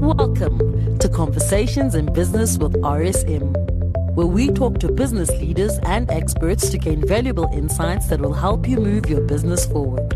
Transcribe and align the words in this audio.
Welcome 0.00 0.98
to 0.98 1.08
Conversations 1.08 1.94
in 1.94 2.12
Business 2.12 2.58
with 2.58 2.74
RSM, 2.82 4.14
where 4.14 4.26
we 4.26 4.48
talk 4.48 4.78
to 4.80 4.92
business 4.92 5.30
leaders 5.30 5.78
and 5.84 6.10
experts 6.10 6.68
to 6.70 6.78
gain 6.78 7.06
valuable 7.06 7.48
insights 7.52 8.06
that 8.08 8.20
will 8.20 8.34
help 8.34 8.68
you 8.68 8.76
move 8.76 9.08
your 9.08 9.22
business 9.22 9.64
forward. 9.66 10.12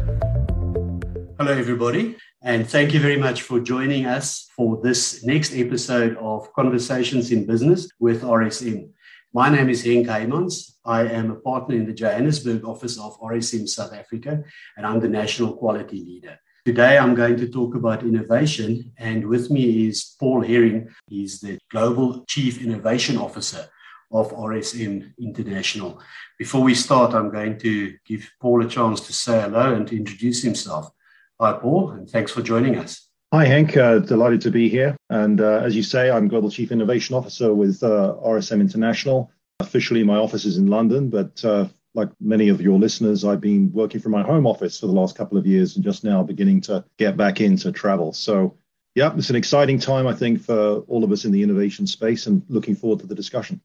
Hello, 1.38 1.52
everybody, 1.52 2.16
and 2.42 2.68
thank 2.68 2.92
you 2.92 3.00
very 3.00 3.16
much 3.16 3.42
for 3.42 3.58
joining 3.58 4.04
us 4.04 4.50
for 4.54 4.80
this 4.82 5.24
next 5.24 5.54
episode 5.54 6.16
of 6.18 6.52
Conversations 6.52 7.32
in 7.32 7.46
Business 7.46 7.88
with 7.98 8.22
RSM. 8.22 8.90
My 9.32 9.48
name 9.48 9.70
is 9.70 9.82
Henk 9.82 10.06
Heymans. 10.06 10.72
I 10.84 11.02
am 11.02 11.30
a 11.30 11.36
partner 11.36 11.74
in 11.74 11.86
the 11.86 11.94
Johannesburg 11.94 12.64
office 12.64 12.98
of 12.98 13.18
RSM 13.20 13.68
South 13.68 13.94
Africa, 13.94 14.44
and 14.76 14.86
I'm 14.86 15.00
the 15.00 15.08
National 15.08 15.56
Quality 15.56 16.04
Leader. 16.04 16.38
Today, 16.66 16.98
I'm 16.98 17.14
going 17.14 17.38
to 17.38 17.48
talk 17.48 17.74
about 17.74 18.02
innovation, 18.02 18.92
and 18.98 19.26
with 19.26 19.50
me 19.50 19.88
is 19.88 20.14
Paul 20.20 20.42
Herring. 20.42 20.90
He's 21.08 21.40
the 21.40 21.58
Global 21.70 22.22
Chief 22.28 22.62
Innovation 22.62 23.16
Officer 23.16 23.66
of 24.12 24.30
RSM 24.32 25.16
International. 25.18 26.02
Before 26.38 26.60
we 26.60 26.74
start, 26.74 27.14
I'm 27.14 27.30
going 27.30 27.58
to 27.60 27.94
give 28.04 28.30
Paul 28.42 28.62
a 28.62 28.68
chance 28.68 29.00
to 29.06 29.12
say 29.14 29.40
hello 29.40 29.72
and 29.72 29.88
to 29.88 29.96
introduce 29.96 30.42
himself. 30.42 30.90
Hi, 31.40 31.54
Paul, 31.54 31.92
and 31.92 32.10
thanks 32.10 32.30
for 32.30 32.42
joining 32.42 32.76
us. 32.76 33.08
Hi, 33.32 33.46
Hank. 33.46 33.78
Uh, 33.78 34.00
delighted 34.00 34.42
to 34.42 34.50
be 34.50 34.68
here. 34.68 34.94
And 35.08 35.40
uh, 35.40 35.62
as 35.64 35.74
you 35.74 35.82
say, 35.82 36.10
I'm 36.10 36.28
Global 36.28 36.50
Chief 36.50 36.72
Innovation 36.72 37.16
Officer 37.16 37.54
with 37.54 37.82
uh, 37.82 38.16
RSM 38.22 38.60
International. 38.60 39.32
Officially, 39.60 40.04
my 40.04 40.16
office 40.16 40.44
is 40.44 40.58
in 40.58 40.66
London, 40.66 41.08
but 41.08 41.42
uh, 41.42 41.68
like 41.94 42.08
many 42.20 42.48
of 42.48 42.60
your 42.60 42.78
listeners, 42.78 43.24
I've 43.24 43.40
been 43.40 43.72
working 43.72 44.00
from 44.00 44.12
my 44.12 44.22
home 44.22 44.46
office 44.46 44.78
for 44.78 44.86
the 44.86 44.92
last 44.92 45.16
couple 45.16 45.38
of 45.38 45.46
years 45.46 45.76
and 45.76 45.84
just 45.84 46.04
now 46.04 46.22
beginning 46.22 46.60
to 46.62 46.84
get 46.98 47.16
back 47.16 47.40
into 47.40 47.72
travel. 47.72 48.12
So, 48.12 48.56
yeah, 48.94 49.12
it's 49.16 49.30
an 49.30 49.36
exciting 49.36 49.78
time, 49.78 50.06
I 50.06 50.14
think, 50.14 50.40
for 50.40 50.80
all 50.88 51.04
of 51.04 51.12
us 51.12 51.24
in 51.24 51.32
the 51.32 51.42
innovation 51.42 51.86
space 51.86 52.26
and 52.26 52.42
looking 52.48 52.76
forward 52.76 53.00
to 53.00 53.06
the 53.06 53.14
discussion. 53.14 53.60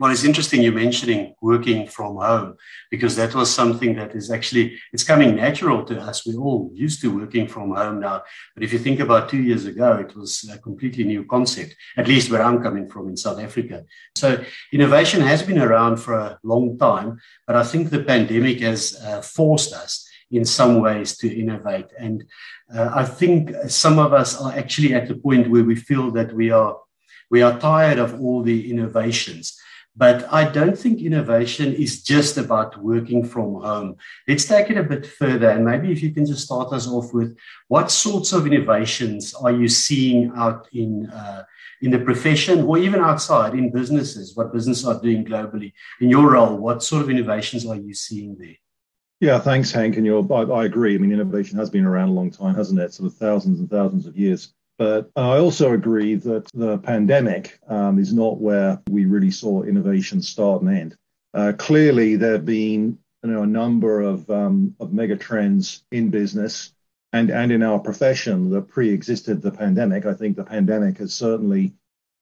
Well, 0.00 0.10
it's 0.10 0.24
interesting 0.24 0.60
you 0.60 0.72
mentioning 0.72 1.34
working 1.40 1.86
from 1.86 2.16
home 2.16 2.56
because 2.90 3.14
that 3.14 3.32
was 3.32 3.54
something 3.54 3.94
that 3.94 4.16
is 4.16 4.28
actually 4.28 4.76
it's 4.92 5.04
coming 5.04 5.36
natural 5.36 5.84
to 5.84 6.00
us. 6.00 6.26
We're 6.26 6.40
all 6.40 6.72
used 6.74 7.00
to 7.02 7.16
working 7.16 7.46
from 7.46 7.72
home 7.72 8.00
now. 8.00 8.24
But 8.54 8.64
if 8.64 8.72
you 8.72 8.80
think 8.80 8.98
about 8.98 9.28
two 9.28 9.40
years 9.40 9.66
ago, 9.66 9.98
it 9.98 10.16
was 10.16 10.50
a 10.52 10.58
completely 10.58 11.04
new 11.04 11.24
concept, 11.24 11.76
at 11.96 12.08
least 12.08 12.28
where 12.28 12.42
I'm 12.42 12.60
coming 12.60 12.88
from 12.88 13.08
in 13.08 13.16
South 13.16 13.38
Africa. 13.38 13.84
So 14.16 14.42
innovation 14.72 15.20
has 15.20 15.44
been 15.44 15.60
around 15.60 15.98
for 15.98 16.14
a 16.14 16.38
long 16.42 16.76
time, 16.76 17.20
but 17.46 17.54
I 17.54 17.62
think 17.62 17.90
the 17.90 18.02
pandemic 18.02 18.60
has 18.60 19.00
uh, 19.00 19.22
forced 19.22 19.72
us 19.72 20.08
in 20.32 20.44
some 20.44 20.80
ways 20.80 21.16
to 21.18 21.32
innovate. 21.32 21.86
And 21.96 22.24
uh, 22.74 22.90
I 22.92 23.04
think 23.04 23.52
some 23.68 24.00
of 24.00 24.12
us 24.12 24.40
are 24.40 24.52
actually 24.52 24.92
at 24.92 25.06
the 25.06 25.14
point 25.14 25.48
where 25.48 25.62
we 25.62 25.76
feel 25.76 26.10
that 26.12 26.32
we 26.32 26.50
are 26.50 26.78
we 27.30 27.42
are 27.42 27.58
tired 27.58 27.98
of 27.98 28.20
all 28.20 28.42
the 28.42 28.70
innovations 28.70 29.58
but 29.96 30.32
I 30.32 30.50
don't 30.50 30.76
think 30.76 31.00
innovation 31.00 31.72
is 31.72 32.02
just 32.02 32.36
about 32.36 32.82
working 32.82 33.24
from 33.24 33.54
home. 33.54 33.96
Let's 34.26 34.44
take 34.44 34.70
it 34.70 34.76
a 34.76 34.82
bit 34.82 35.06
further. 35.06 35.50
And 35.50 35.64
maybe 35.64 35.92
if 35.92 36.02
you 36.02 36.12
can 36.12 36.26
just 36.26 36.44
start 36.44 36.72
us 36.72 36.88
off 36.88 37.14
with 37.14 37.36
what 37.68 37.92
sorts 37.92 38.32
of 38.32 38.46
innovations 38.46 39.34
are 39.34 39.52
you 39.52 39.68
seeing 39.68 40.32
out 40.36 40.68
in, 40.72 41.06
uh, 41.10 41.44
in 41.80 41.92
the 41.92 42.00
profession 42.00 42.64
or 42.64 42.76
even 42.78 43.00
outside 43.00 43.54
in 43.54 43.70
businesses, 43.70 44.34
what 44.34 44.52
businesses 44.52 44.84
are 44.84 45.00
doing 45.00 45.24
globally? 45.24 45.72
In 46.00 46.10
your 46.10 46.32
role, 46.32 46.56
what 46.56 46.82
sort 46.82 47.02
of 47.02 47.10
innovations 47.10 47.64
are 47.64 47.76
you 47.76 47.94
seeing 47.94 48.36
there? 48.36 48.56
Yeah, 49.20 49.38
thanks, 49.38 49.70
Hank. 49.70 49.96
And 49.96 50.04
you're, 50.04 50.26
I, 50.32 50.42
I 50.42 50.64
agree. 50.64 50.96
I 50.96 50.98
mean, 50.98 51.12
innovation 51.12 51.56
has 51.58 51.70
been 51.70 51.84
around 51.84 52.08
a 52.08 52.12
long 52.12 52.32
time, 52.32 52.56
hasn't 52.56 52.80
it? 52.80 52.92
Sort 52.92 53.06
of 53.06 53.16
thousands 53.16 53.60
and 53.60 53.70
thousands 53.70 54.06
of 54.08 54.16
years. 54.16 54.52
But 54.78 55.10
I 55.14 55.38
also 55.38 55.72
agree 55.72 56.16
that 56.16 56.50
the 56.52 56.78
pandemic 56.78 57.58
um, 57.68 57.98
is 57.98 58.12
not 58.12 58.40
where 58.40 58.80
we 58.90 59.04
really 59.04 59.30
saw 59.30 59.62
innovation 59.62 60.20
start 60.20 60.62
and 60.62 60.76
end. 60.76 60.96
Uh, 61.32 61.52
clearly, 61.56 62.16
there 62.16 62.32
have 62.32 62.44
been 62.44 62.98
you 63.22 63.30
know, 63.30 63.42
a 63.42 63.46
number 63.46 64.00
of, 64.00 64.28
um, 64.30 64.74
of 64.80 64.92
mega 64.92 65.16
trends 65.16 65.84
in 65.92 66.10
business 66.10 66.72
and, 67.12 67.30
and 67.30 67.52
in 67.52 67.62
our 67.62 67.78
profession 67.78 68.50
that 68.50 68.68
pre-existed 68.68 69.40
the 69.40 69.52
pandemic. 69.52 70.06
I 70.06 70.14
think 70.14 70.36
the 70.36 70.44
pandemic 70.44 70.98
has 70.98 71.14
certainly 71.14 71.72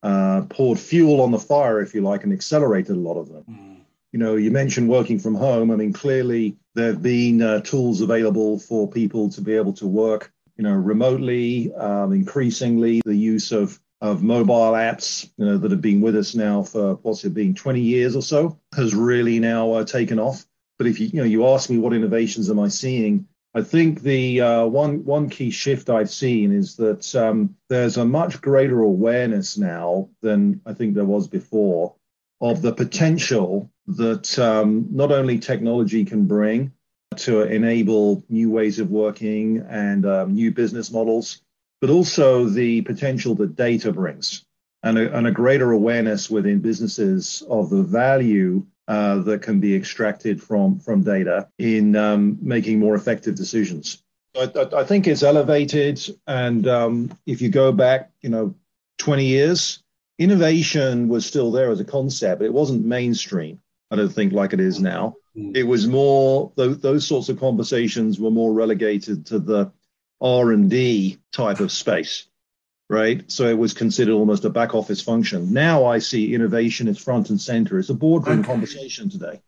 uh, 0.03 0.43
poured 0.51 0.79
fuel 0.79 1.23
on 1.23 1.31
the 1.31 1.39
fire, 1.39 1.81
if 1.81 1.95
you 1.95 2.03
like, 2.03 2.25
and 2.25 2.33
accelerated 2.33 2.97
a 2.97 3.01
lot 3.01 3.19
of 3.19 3.29
them. 3.29 3.45
Mm. 3.51 3.77
You 4.13 4.19
know, 4.19 4.37
you 4.37 4.51
mentioned 4.51 4.91
working 4.91 5.19
from 5.19 5.35
home. 5.35 5.71
I 5.71 5.77
mean, 5.77 5.95
clearly 5.95 6.57
there 6.75 6.89
have 6.89 7.03
been 7.03 7.41
uh, 7.41 7.61
tools 7.61 8.03
available 8.03 8.59
for 8.59 8.91
people 8.91 9.31
to 9.31 9.41
be 9.41 9.55
able 9.55 9.73
to 9.75 9.87
work 9.87 10.31
you 10.57 10.65
know, 10.65 10.75
remotely, 10.75 11.73
um, 11.75 12.13
increasingly 12.13 13.03
the 13.05 13.15
use 13.15 13.53
of 13.53 13.79
of 14.01 14.23
mobile 14.23 14.73
apps, 14.73 15.31
you 15.37 15.45
know, 15.45 15.57
that 15.59 15.71
have 15.71 15.81
been 15.81 16.01
with 16.01 16.17
us 16.17 16.35
now 16.35 16.65
for 16.65 16.95
what's 17.03 17.25
it 17.25 17.33
been 17.35 17.55
20 17.55 17.81
years 17.81 18.17
or 18.17 18.23
so, 18.23 18.59
has 18.75 18.97
really 18.97 19.39
now 19.39 19.71
uh, 19.75 19.85
taken 19.85 20.19
off. 20.19 20.45
But 20.77 20.89
if 20.89 20.99
you 20.99 21.07
you 21.07 21.21
know 21.21 21.25
you 21.25 21.47
ask 21.47 21.71
me 21.71 21.79
what 21.79 21.93
innovations 21.93 22.51
am 22.51 22.59
I 22.59 22.69
seeing, 22.69 23.29
I 23.55 23.63
think 23.63 24.03
the 24.03 24.41
uh, 24.41 24.67
one 24.67 25.05
one 25.05 25.29
key 25.29 25.51
shift 25.51 25.91
I've 25.91 26.11
seen 26.11 26.53
is 26.53 26.77
that 26.77 27.15
um, 27.15 27.55
there's 27.69 27.97
a 27.97 28.05
much 28.05 28.41
greater 28.41 28.81
awareness 28.81 29.59
now 29.59 30.09
than 30.23 30.61
I 30.67 30.73
think 30.73 30.95
there 30.95 31.05
was 31.05 31.29
before 31.29 31.95
of 32.41 32.63
the 32.63 32.73
potential 32.73 33.71
that 33.87 34.39
um, 34.39 34.89
not 34.91 35.13
only 35.13 35.39
technology 35.39 36.05
can 36.05 36.27
bring, 36.27 36.73
to 37.19 37.43
enable 37.43 38.23
new 38.29 38.51
ways 38.51 38.79
of 38.79 38.91
working 38.91 39.65
and 39.69 40.07
um, 40.07 40.35
new 40.35 40.51
business 40.51 40.91
models, 40.91 41.41
but 41.81 41.91
also 41.91 42.47
the 42.47 42.83
potential 42.83 43.35
that 43.37 43.57
data 43.57 43.93
brings 43.93 44.45
and 44.83 44.99
a, 44.99 45.17
and 45.17 45.27
a 45.27 45.33
greater 45.33 45.71
awareness 45.73 46.31
within 46.31 46.61
businesses 46.61 47.43
of 47.49 47.71
the 47.71 47.83
value 47.83 48.67
uh, 48.89 49.19
that 49.21 49.43
can 49.43 49.61
be 49.61 49.75
extracted 49.75 50.43
from, 50.43 50.79
from 50.81 51.03
data 51.03 51.49
in 51.59 51.95
um, 51.97 52.39
making 52.43 52.79
more 52.79 52.95
effective 52.95 53.35
decisions. 53.35 54.03
I, 54.37 54.51
I, 54.77 54.85
think 54.85 55.07
it's 55.07 55.23
elevated. 55.23 56.01
And 56.27 56.67
um, 56.67 57.19
if 57.27 57.41
you 57.43 57.49
go 57.49 57.71
back, 57.71 58.11
you 58.23 58.31
know, 58.31 58.55
20 58.99 59.27
years, 59.27 59.83
innovation 60.19 61.09
was 61.09 61.27
still 61.27 61.53
there 61.53 61.71
as 61.71 61.81
a 61.81 61.85
concept. 61.85 62.41
But 62.41 62.47
it 62.47 62.53
wasn't 62.53 62.85
mainstream, 62.85 63.61
I 63.91 63.97
don't 63.97 64.09
think, 64.13 64.33
like 64.33 64.53
it 64.53 64.61
is 64.61 64.81
now. 64.81 65.17
Mm. 65.37 65.57
It 65.57 65.63
was 65.65 65.87
more 65.87 66.53
those, 66.57 66.79
those 66.81 67.07
sorts 67.07 67.29
of 67.29 67.41
conversations 67.41 68.21
were 68.21 68.31
more 68.31 68.53
relegated 68.53 69.27
to 69.27 69.39
the 69.39 69.73
R 70.21 70.53
and 70.53 70.71
D 70.71 71.19
type 71.33 71.61
of 71.61 71.73
space, 71.73 72.27
right? 72.89 73.31
So 73.31 73.49
it 73.49 73.59
was 73.59 73.73
considered 73.73 74.15
almost 74.15 74.45
a 74.45 74.51
back 74.51 74.75
office 74.75 75.01
function. 75.01 75.53
Now 75.53 75.85
I 75.87 75.99
see 75.99 76.35
innovation 76.35 76.87
is 76.89 76.99
front 76.99 77.31
and 77.31 77.41
center. 77.41 77.79
It's 77.79 77.91
a 77.91 77.95
boardroom 77.95 78.41
okay. 78.41 78.47
conversation 78.47 79.09
today. 79.09 79.41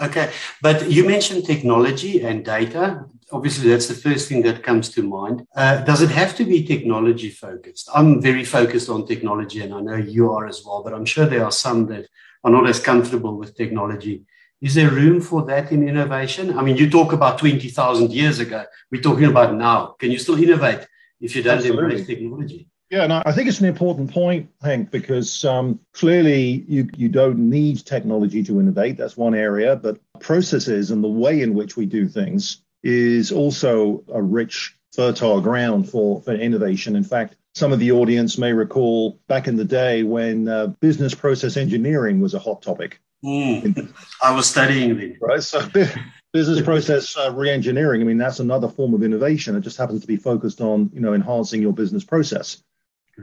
Okay, 0.00 0.32
but 0.60 0.90
you 0.90 1.06
mentioned 1.06 1.44
technology 1.44 2.22
and 2.22 2.44
data. 2.44 3.04
Obviously, 3.30 3.70
that's 3.70 3.86
the 3.86 3.94
first 3.94 4.28
thing 4.28 4.42
that 4.42 4.62
comes 4.62 4.90
to 4.90 5.02
mind. 5.02 5.46
Uh, 5.54 5.82
does 5.84 6.02
it 6.02 6.10
have 6.10 6.36
to 6.36 6.44
be 6.44 6.64
technology 6.64 7.30
focused? 7.30 7.88
I'm 7.94 8.20
very 8.20 8.44
focused 8.44 8.88
on 8.88 9.06
technology, 9.06 9.62
and 9.62 9.72
I 9.72 9.80
know 9.80 9.96
you 9.96 10.32
are 10.32 10.46
as 10.46 10.62
well. 10.64 10.82
But 10.82 10.92
I'm 10.92 11.04
sure 11.04 11.26
there 11.26 11.44
are 11.44 11.52
some 11.52 11.86
that 11.86 12.08
are 12.44 12.50
not 12.50 12.68
as 12.68 12.80
comfortable 12.80 13.36
with 13.38 13.56
technology 13.56 14.24
is 14.62 14.74
there 14.74 14.90
room 14.90 15.20
for 15.20 15.42
that 15.46 15.72
in 15.72 15.86
innovation? 15.86 16.56
I 16.56 16.62
mean, 16.62 16.76
you 16.76 16.88
talk 16.88 17.12
about 17.12 17.38
20,000 17.38 18.12
years 18.12 18.38
ago. 18.38 18.64
We're 18.92 19.02
talking 19.02 19.24
about 19.24 19.54
now. 19.54 19.96
Can 19.98 20.12
you 20.12 20.18
still 20.20 20.40
innovate 20.40 20.86
if 21.20 21.34
you 21.34 21.42
don't 21.42 21.58
Absolutely. 21.58 21.84
embrace 21.84 22.06
technology? 22.06 22.68
Yeah, 22.88 23.04
and 23.04 23.12
I 23.12 23.32
think 23.32 23.48
it's 23.48 23.58
an 23.58 23.66
important 23.66 24.12
point, 24.12 24.50
Hank, 24.62 24.90
because 24.90 25.44
um, 25.44 25.80
clearly 25.94 26.64
you, 26.68 26.88
you 26.96 27.08
don't 27.08 27.38
need 27.50 27.84
technology 27.84 28.44
to 28.44 28.60
innovate. 28.60 28.98
That's 28.98 29.16
one 29.16 29.34
area, 29.34 29.74
but 29.74 29.98
processes 30.20 30.90
and 30.90 31.02
the 31.02 31.08
way 31.08 31.40
in 31.40 31.54
which 31.54 31.76
we 31.76 31.86
do 31.86 32.06
things 32.06 32.62
is 32.84 33.32
also 33.32 34.04
a 34.12 34.22
rich, 34.22 34.76
fertile 34.94 35.40
ground 35.40 35.88
for, 35.88 36.22
for 36.22 36.34
innovation. 36.34 36.94
In 36.94 37.04
fact, 37.04 37.34
some 37.54 37.72
of 37.72 37.80
the 37.80 37.92
audience 37.92 38.38
may 38.38 38.52
recall 38.52 39.18
back 39.26 39.48
in 39.48 39.56
the 39.56 39.64
day 39.64 40.02
when 40.04 40.46
uh, 40.46 40.68
business 40.68 41.14
process 41.14 41.56
engineering 41.56 42.20
was 42.20 42.34
a 42.34 42.38
hot 42.38 42.62
topic. 42.62 43.00
Mm, 43.24 43.92
I 44.22 44.34
was 44.34 44.48
studying 44.48 44.96
the 44.96 45.16
Right. 45.20 45.42
So 45.42 45.68
business 46.32 46.60
process 46.62 47.16
uh, 47.16 47.32
reengineering. 47.32 48.00
I 48.00 48.04
mean, 48.04 48.18
that's 48.18 48.40
another 48.40 48.68
form 48.68 48.94
of 48.94 49.02
innovation. 49.02 49.54
It 49.54 49.60
just 49.60 49.76
happens 49.76 50.00
to 50.00 50.06
be 50.06 50.16
focused 50.16 50.60
on, 50.60 50.90
you 50.92 51.00
know, 51.00 51.14
enhancing 51.14 51.62
your 51.62 51.72
business 51.72 52.04
process. 52.04 52.62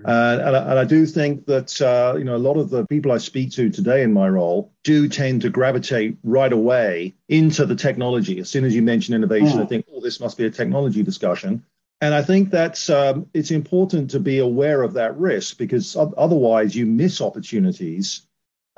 Uh, 0.05 0.37
and, 0.45 0.55
I, 0.55 0.59
and, 0.69 0.79
I, 0.79 0.83
do 0.83 1.05
think 1.07 1.47
that 1.47 1.81
uh, 1.81 2.15
you 2.15 2.23
know 2.23 2.35
a 2.35 2.37
lot 2.37 2.57
of 2.57 2.69
the 2.69 2.85
people 2.85 3.11
I 3.11 3.17
speak 3.17 3.51
to 3.53 3.71
today 3.71 4.03
in 4.03 4.13
my 4.13 4.29
role 4.29 4.71
do 4.83 5.09
tend 5.09 5.41
to 5.41 5.49
gravitate 5.49 6.15
right 6.23 6.53
away 6.53 7.15
into 7.27 7.65
the 7.65 7.75
technology. 7.75 8.39
As 8.39 8.49
soon 8.49 8.65
as 8.65 8.75
you 8.75 8.83
mention 8.83 9.15
innovation, 9.15 9.57
mm. 9.57 9.63
I 9.63 9.65
think, 9.65 9.87
oh, 9.91 9.99
this 9.99 10.19
must 10.19 10.37
be 10.37 10.45
a 10.45 10.51
technology 10.51 11.01
discussion. 11.01 11.65
And 12.01 12.13
I 12.13 12.21
think 12.21 12.51
that's 12.51 12.89
um, 12.91 13.25
it's 13.33 13.49
important 13.49 14.11
to 14.11 14.19
be 14.19 14.37
aware 14.37 14.83
of 14.83 14.93
that 14.93 15.17
risk 15.17 15.57
because 15.57 15.97
otherwise 15.97 16.75
you 16.75 16.85
miss 16.85 17.19
opportunities 17.19 18.27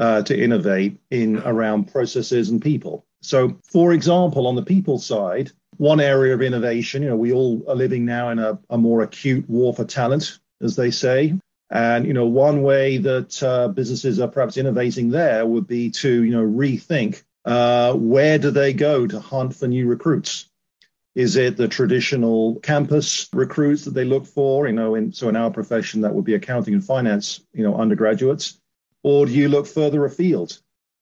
uh, 0.01 0.23
to 0.23 0.37
innovate 0.37 0.97
in 1.11 1.37
around 1.37 1.91
processes 1.91 2.49
and 2.49 2.61
people. 2.61 3.05
So, 3.21 3.59
for 3.71 3.93
example, 3.93 4.47
on 4.47 4.55
the 4.55 4.63
people 4.63 4.97
side, 4.97 5.51
one 5.77 6.01
area 6.01 6.33
of 6.33 6.41
innovation, 6.41 7.03
you 7.03 7.09
know, 7.09 7.15
we 7.15 7.31
all 7.31 7.63
are 7.67 7.75
living 7.75 8.03
now 8.03 8.29
in 8.29 8.39
a, 8.39 8.59
a 8.71 8.77
more 8.77 9.03
acute 9.03 9.47
war 9.47 9.73
for 9.73 9.85
talent 9.85 10.39
as 10.59 10.75
they 10.75 10.89
say. 10.89 11.39
And 11.69 12.05
you 12.05 12.13
know, 12.13 12.25
one 12.25 12.63
way 12.63 12.97
that 12.97 13.41
uh, 13.43 13.67
businesses 13.69 14.19
are 14.19 14.27
perhaps 14.27 14.57
innovating 14.57 15.09
there 15.09 15.45
would 15.45 15.67
be 15.67 15.91
to 15.91 16.23
you 16.23 16.31
know 16.31 16.45
rethink 16.45 17.23
uh, 17.45 17.93
where 17.93 18.37
do 18.37 18.51
they 18.51 18.73
go 18.73 19.07
to 19.07 19.19
hunt 19.19 19.55
for 19.55 19.67
new 19.67 19.87
recruits. 19.87 20.47
Is 21.13 21.35
it 21.35 21.57
the 21.57 21.67
traditional 21.67 22.55
campus 22.61 23.27
recruits 23.33 23.85
that 23.85 23.93
they 23.93 24.05
look 24.05 24.25
for? 24.25 24.67
You 24.67 24.73
know, 24.73 24.95
in, 24.95 25.11
so 25.11 25.29
in 25.29 25.35
our 25.35 25.51
profession, 25.51 26.01
that 26.01 26.13
would 26.13 26.25
be 26.25 26.35
accounting 26.35 26.73
and 26.73 26.83
finance, 26.83 27.41
you 27.53 27.63
know, 27.63 27.75
undergraduates. 27.75 28.60
Or 29.03 29.25
do 29.25 29.31
you 29.31 29.49
look 29.49 29.67
further 29.67 30.05
afield? 30.05 30.59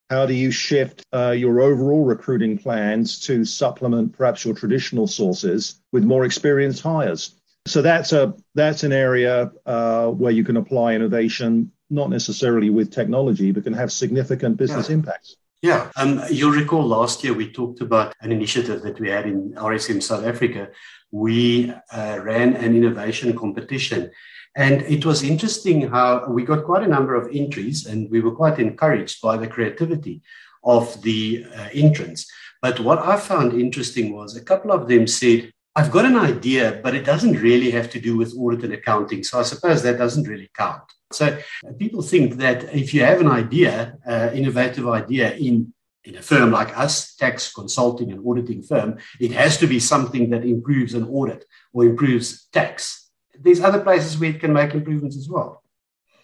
How 0.10 0.26
do 0.26 0.34
you 0.34 0.50
shift 0.50 1.06
uh, 1.14 1.32
your 1.32 1.62
overall 1.62 2.04
recruiting 2.04 2.58
plans 2.58 3.20
to 3.22 3.46
supplement 3.46 4.18
perhaps 4.18 4.44
your 4.44 4.56
traditional 4.56 5.06
sources 5.06 5.82
with 5.92 6.04
more 6.04 6.26
experienced 6.26 6.82
hires? 6.82 7.36
So 7.68 7.84
that's 7.84 8.14
a 8.14 8.34
that's 8.56 8.84
an 8.84 8.92
area 8.92 9.52
uh, 9.66 10.08
where 10.08 10.32
you 10.32 10.44
can 10.44 10.58
apply 10.58 10.96
innovation, 10.96 11.72
not 11.90 12.10
necessarily 12.10 12.72
with 12.72 12.92
technology, 12.92 13.52
but 13.52 13.64
can 13.64 13.74
have 13.74 13.92
significant 13.92 14.58
business 14.58 14.90
yeah. 14.90 14.96
impacts. 14.96 15.36
Yeah, 15.62 15.92
um, 15.98 16.22
you'll 16.32 16.52
recall 16.54 16.86
last 16.88 17.24
year 17.24 17.34
we 17.34 17.52
talked 17.52 17.82
about 17.82 18.16
an 18.22 18.32
initiative 18.32 18.82
that 18.82 19.00
we 19.00 19.10
had 19.10 19.26
in 19.26 19.52
RSM 19.56 20.02
South 20.02 20.26
Africa. 20.26 20.70
We 21.12 21.72
uh, 21.92 22.20
ran 22.24 22.56
an 22.56 22.76
innovation 22.76 23.38
competition. 23.38 24.10
And 24.56 24.82
it 24.82 25.06
was 25.06 25.24
interesting 25.24 25.90
how 25.90 26.28
we 26.28 26.44
got 26.44 26.66
quite 26.66 26.84
a 26.84 26.88
number 26.88 27.16
of 27.16 27.30
entries, 27.34 27.86
and 27.86 28.10
we 28.10 28.22
were 28.22 28.36
quite 28.36 28.60
encouraged 28.60 29.22
by 29.22 29.38
the 29.38 29.48
creativity 29.48 30.22
of 30.64 31.02
the 31.02 31.46
uh, 31.56 31.70
entrants. 31.74 32.30
But 32.62 32.80
what 32.80 33.00
I 33.00 33.18
found 33.18 33.54
interesting 33.54 34.14
was 34.14 34.36
a 34.36 34.44
couple 34.44 34.72
of 34.72 34.88
them 34.88 35.08
said, 35.08 35.52
I've 35.76 35.92
got 35.92 36.06
an 36.06 36.18
idea, 36.18 36.80
but 36.84 36.96
it 36.96 37.06
doesn't 37.06 37.38
really 37.38 37.72
have 37.72 37.90
to 37.92 38.02
do 38.02 38.18
with 38.18 38.36
audit 38.38 38.64
and 38.64 38.74
accounting. 38.74 39.24
So 39.24 39.40
I 39.40 39.44
suppose 39.44 39.82
that 39.84 39.98
doesn't 39.98 40.28
really 40.28 40.50
count. 40.58 40.84
So 41.14 41.28
uh, 41.28 41.72
people 41.78 42.02
think 42.02 42.36
that 42.36 42.76
if 42.76 42.94
you 42.94 43.04
have 43.04 43.22
an 43.22 43.28
idea, 43.28 43.98
uh, 44.06 44.32
innovative 44.34 44.88
idea 44.88 45.36
in 45.36 45.74
in 46.06 46.16
a 46.16 46.22
firm 46.22 46.50
like 46.50 46.76
us, 46.78 47.16
tax 47.16 47.54
consulting 47.54 48.12
and 48.12 48.26
auditing 48.26 48.64
firm, 48.64 48.98
it 49.20 49.32
has 49.32 49.58
to 49.58 49.68
be 49.68 49.80
something 49.80 50.30
that 50.30 50.46
improves 50.46 50.94
an 50.94 51.04
audit 51.04 51.46
or 51.74 51.86
improves 51.86 52.48
tax. 52.54 53.09
There's 53.42 53.62
other 53.62 53.80
places 53.80 54.18
where 54.20 54.32
it 54.32 54.40
can 54.40 54.54
make 54.54 54.74
improvements 54.74 55.18
as 55.18 55.30
well. 55.30 55.64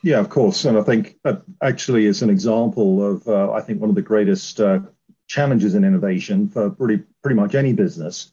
Yeah, 0.04 0.20
of 0.20 0.30
course. 0.30 0.66
And 0.66 0.78
I 0.78 0.84
think 0.84 1.18
that 1.24 1.42
actually 1.62 2.06
is 2.06 2.22
an 2.22 2.30
example 2.30 3.04
of, 3.04 3.28
uh, 3.28 3.52
I 3.52 3.62
think, 3.62 3.82
one 3.82 3.90
of 3.90 3.96
the 3.96 4.02
greatest 4.04 4.60
uh, 4.60 4.80
challenges 5.28 5.74
in 5.74 5.84
innovation 5.84 6.48
for 6.48 6.70
pretty, 6.70 7.04
pretty 7.24 7.36
much 7.36 7.56
any 7.56 7.74
business, 7.74 8.32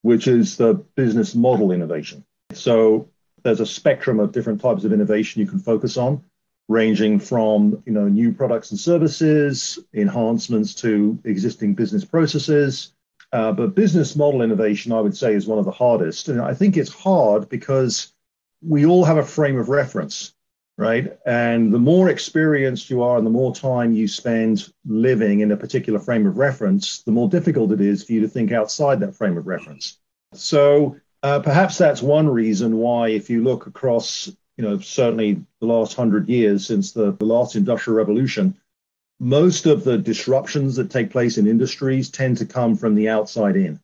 which 0.00 0.26
is 0.26 0.56
the 0.56 0.74
business 0.94 1.34
model 1.34 1.72
innovation. 1.72 2.24
So 2.54 3.10
there's 3.42 3.60
a 3.60 3.66
spectrum 3.66 4.20
of 4.20 4.32
different 4.32 4.60
types 4.60 4.84
of 4.84 4.92
innovation 4.92 5.40
you 5.40 5.46
can 5.46 5.58
focus 5.58 5.96
on, 5.96 6.22
ranging 6.68 7.18
from 7.18 7.82
you 7.84 7.92
know 7.92 8.08
new 8.08 8.32
products 8.32 8.70
and 8.70 8.80
services, 8.80 9.78
enhancements 9.92 10.74
to 10.76 11.18
existing 11.24 11.74
business 11.74 12.04
processes. 12.04 12.92
Uh, 13.32 13.52
but 13.52 13.74
business 13.74 14.16
model 14.16 14.42
innovation, 14.42 14.90
I 14.90 15.00
would 15.00 15.16
say, 15.16 15.34
is 15.34 15.46
one 15.46 15.58
of 15.58 15.64
the 15.64 15.70
hardest. 15.70 16.28
And 16.28 16.40
I 16.40 16.54
think 16.54 16.76
it's 16.76 16.92
hard 16.92 17.48
because 17.48 18.12
we 18.62 18.86
all 18.86 19.04
have 19.04 19.16
a 19.16 19.24
frame 19.24 19.58
of 19.58 19.68
reference, 19.68 20.34
right? 20.76 21.16
And 21.26 21.72
the 21.72 21.78
more 21.78 22.08
experienced 22.08 22.90
you 22.90 23.02
are 23.02 23.16
and 23.16 23.26
the 23.26 23.30
more 23.30 23.54
time 23.54 23.92
you 23.92 24.08
spend 24.08 24.72
living 24.86 25.40
in 25.40 25.52
a 25.52 25.56
particular 25.56 25.98
frame 25.98 26.26
of 26.26 26.38
reference, 26.38 27.02
the 27.02 27.12
more 27.12 27.28
difficult 27.28 27.72
it 27.72 27.80
is 27.80 28.04
for 28.04 28.12
you 28.12 28.20
to 28.20 28.28
think 28.28 28.52
outside 28.52 29.00
that 29.00 29.14
frame 29.14 29.36
of 29.36 29.46
reference. 29.46 29.98
So 30.34 30.96
uh, 31.22 31.40
perhaps 31.40 31.78
that's 31.78 32.02
one 32.02 32.28
reason 32.28 32.76
why, 32.76 33.08
if 33.08 33.28
you 33.30 33.42
look 33.42 33.66
across, 33.66 34.30
you 34.56 34.64
know, 34.64 34.78
certainly 34.78 35.44
the 35.60 35.66
last 35.66 35.94
hundred 35.94 36.28
years 36.28 36.66
since 36.66 36.92
the, 36.92 37.12
the 37.12 37.26
last 37.26 37.56
industrial 37.56 37.96
revolution, 37.96 38.56
most 39.18 39.66
of 39.66 39.84
the 39.84 39.98
disruptions 39.98 40.76
that 40.76 40.90
take 40.90 41.10
place 41.10 41.36
in 41.36 41.46
industries 41.46 42.08
tend 42.08 42.38
to 42.38 42.46
come 42.46 42.74
from 42.74 42.94
the 42.94 43.10
outside 43.10 43.56
in, 43.56 43.78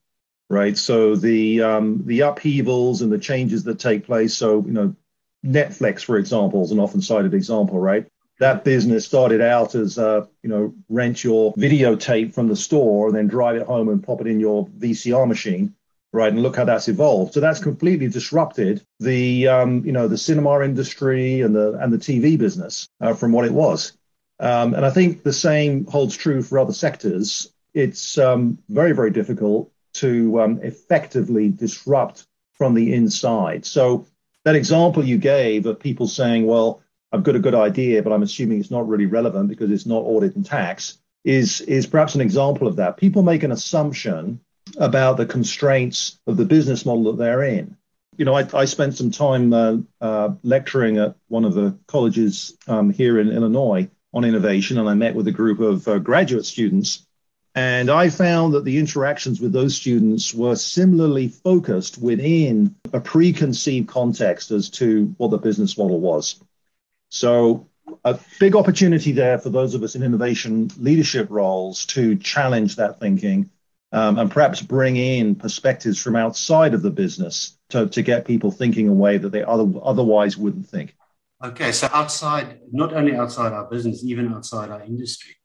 right? 0.49 0.77
So 0.77 1.17
the 1.17 1.63
um, 1.63 2.03
the 2.07 2.21
upheavals 2.21 3.03
and 3.03 3.11
the 3.11 3.19
changes 3.19 3.65
that 3.65 3.79
take 3.79 4.07
place. 4.07 4.37
So 4.37 4.65
you 4.65 4.73
know, 4.73 4.97
Netflix, 5.45 6.03
for 6.03 6.17
example, 6.19 6.65
is 6.65 6.71
an 6.73 6.81
often 6.81 7.03
cited 7.03 7.35
example, 7.35 7.79
right? 7.79 8.07
That 8.39 8.65
business 8.65 9.07
started 9.07 9.41
out 9.41 9.75
as 9.75 9.99
uh, 9.99 10.27
you 10.43 10.51
know, 10.51 10.75
rent 10.89 11.25
your 11.25 11.55
videotape 11.55 12.35
from 12.35 12.49
the 12.49 12.57
store 12.57 13.09
and 13.09 13.17
then 13.17 13.29
drive 13.29 13.57
it 13.57 13.67
home 13.67 13.89
and 13.89 14.03
pop 14.03 14.21
it 14.21 14.27
in 14.27 14.41
your 14.41 14.67
VCR 14.69 15.27
machine 15.27 15.75
right? 16.17 16.33
And 16.33 16.43
look 16.43 16.57
how 16.57 16.65
that's 16.65 16.89
evolved. 16.89 17.35
So 17.35 17.41
that's 17.41 17.61
completely 17.61 18.09
disrupted 18.09 18.83
the 18.99 19.49
um, 19.49 19.85
you 19.85 19.93
know 19.93 20.09
the 20.09 20.19
cinema 20.19 20.63
industry 20.63 21.43
and 21.43 21.55
the 21.55 21.75
and 21.75 21.93
the 21.93 21.99
TV 21.99 22.39
business 22.39 22.89
uh, 23.01 23.15
from 23.15 23.33
what 23.33 23.45
it 23.45 23.53
was. 23.53 23.93
Um, 24.41 24.75
and 24.75 24.85
I 24.85 24.91
think 24.91 25.23
the 25.23 25.33
same 25.33 25.87
holds 25.87 26.17
true 26.17 26.43
for 26.43 26.59
other 26.59 26.73
sectors. 26.73 27.53
It's 27.75 28.19
um, 28.19 28.59
very 28.69 28.93
very 28.93 29.11
difficult 29.11 29.71
to 30.01 30.41
um, 30.41 30.61
effectively 30.63 31.49
disrupt 31.49 32.27
from 32.53 32.75
the 32.75 32.95
inside. 32.95 33.67
So 33.67 34.07
that 34.45 34.57
example 34.57 35.05
you 35.05 35.19
gave 35.19 35.67
of 35.67 35.81
people 35.81 36.07
saying, 36.07 36.47
"Well, 36.47 36.81
I've 37.13 37.23
got 37.23 37.37
a 37.37 37.41
good 37.41 37.55
idea, 37.55 38.03
but 38.03 38.13
I'm 38.13 38.23
assuming 38.23 38.61
it's 38.61 38.71
not 38.71 38.89
really 38.89 39.07
relevant 39.07 39.49
because 39.49 39.71
it's 39.71 39.87
not 39.87 40.01
audit 40.01 40.37
and 40.37 40.45
tax," 40.45 40.99
is 41.25 41.61
is 41.63 41.87
perhaps 41.87 42.15
an 42.15 42.21
example 42.21 42.67
of 42.67 42.77
that. 42.77 42.97
People 42.97 43.23
make 43.23 43.43
an 43.43 43.53
assumption 43.53 44.41
about 44.79 45.17
the 45.17 45.27
constraints 45.27 46.19
of 46.27 46.37
the 46.37 46.45
business 46.45 46.85
model 46.85 47.05
that 47.05 47.19
they're 47.19 47.43
in. 47.43 47.77
You 48.17 48.25
know, 48.25 48.35
I, 48.35 48.47
I 48.55 48.65
spent 48.65 48.95
some 48.95 49.11
time 49.11 49.53
uh, 49.53 49.77
uh, 50.01 50.31
lecturing 50.43 50.97
at 50.99 51.17
one 51.29 51.45
of 51.45 51.55
the 51.55 51.79
colleges 51.87 52.57
um, 52.67 52.91
here 52.91 53.21
in 53.21 53.31
Illinois 53.31 53.89
on 54.15 54.25
innovation, 54.25 54.79
and 54.79 54.89
I 54.89 54.95
met 54.95 55.15
with 55.15 55.29
a 55.29 55.33
group 55.33 55.61
of 55.61 55.87
uh, 55.87 55.99
graduate 55.99 56.47
students. 56.47 57.06
And 57.57 57.89
I 57.91 58.11
found 58.11 58.53
that 58.53 58.67
the 58.67 58.77
interactions 58.77 59.41
with 59.41 59.51
those 59.51 59.75
students 59.75 60.35
were 60.35 60.57
similarly 60.57 61.29
focused 61.29 61.97
within 61.97 62.77
a 62.93 63.01
preconceived 63.01 63.89
context 63.89 64.51
as 64.51 64.69
to 64.73 65.15
what 65.17 65.31
the 65.31 65.39
business 65.39 65.79
model 65.79 65.99
was. 65.99 66.39
So, 67.09 67.67
a 68.05 68.19
big 68.39 68.57
opportunity 68.57 69.13
there 69.13 69.39
for 69.39 69.49
those 69.49 69.75
of 69.75 69.83
us 69.83 69.95
in 69.95 70.03
innovation 70.03 70.71
leadership 70.79 71.29
roles 71.31 71.87
to 71.87 72.17
challenge 72.17 72.77
that 72.77 73.01
thinking 73.01 73.49
um, 73.91 74.19
and 74.19 74.31
perhaps 74.31 74.61
bring 74.61 74.97
in 74.97 75.35
perspectives 75.35 76.03
from 76.03 76.15
outside 76.15 76.75
of 76.75 76.83
the 76.83 76.91
business 76.91 77.57
to, 77.71 77.87
to 77.87 78.03
get 78.03 78.27
people 78.27 78.51
thinking 78.51 78.89
a 78.89 78.93
way 78.93 79.17
that 79.17 79.31
they 79.31 79.43
other, 79.43 79.67
otherwise 79.83 80.37
wouldn't 80.37 80.69
think. 80.69 80.95
Okay, 81.43 81.73
so 81.73 81.89
outside, 81.93 82.61
not 82.71 82.93
only 82.93 83.15
outside 83.15 83.53
our 83.55 83.65
business, 83.65 84.05
even 84.05 84.35
outside 84.35 84.69
our 84.69 84.83
industry. 84.83 85.37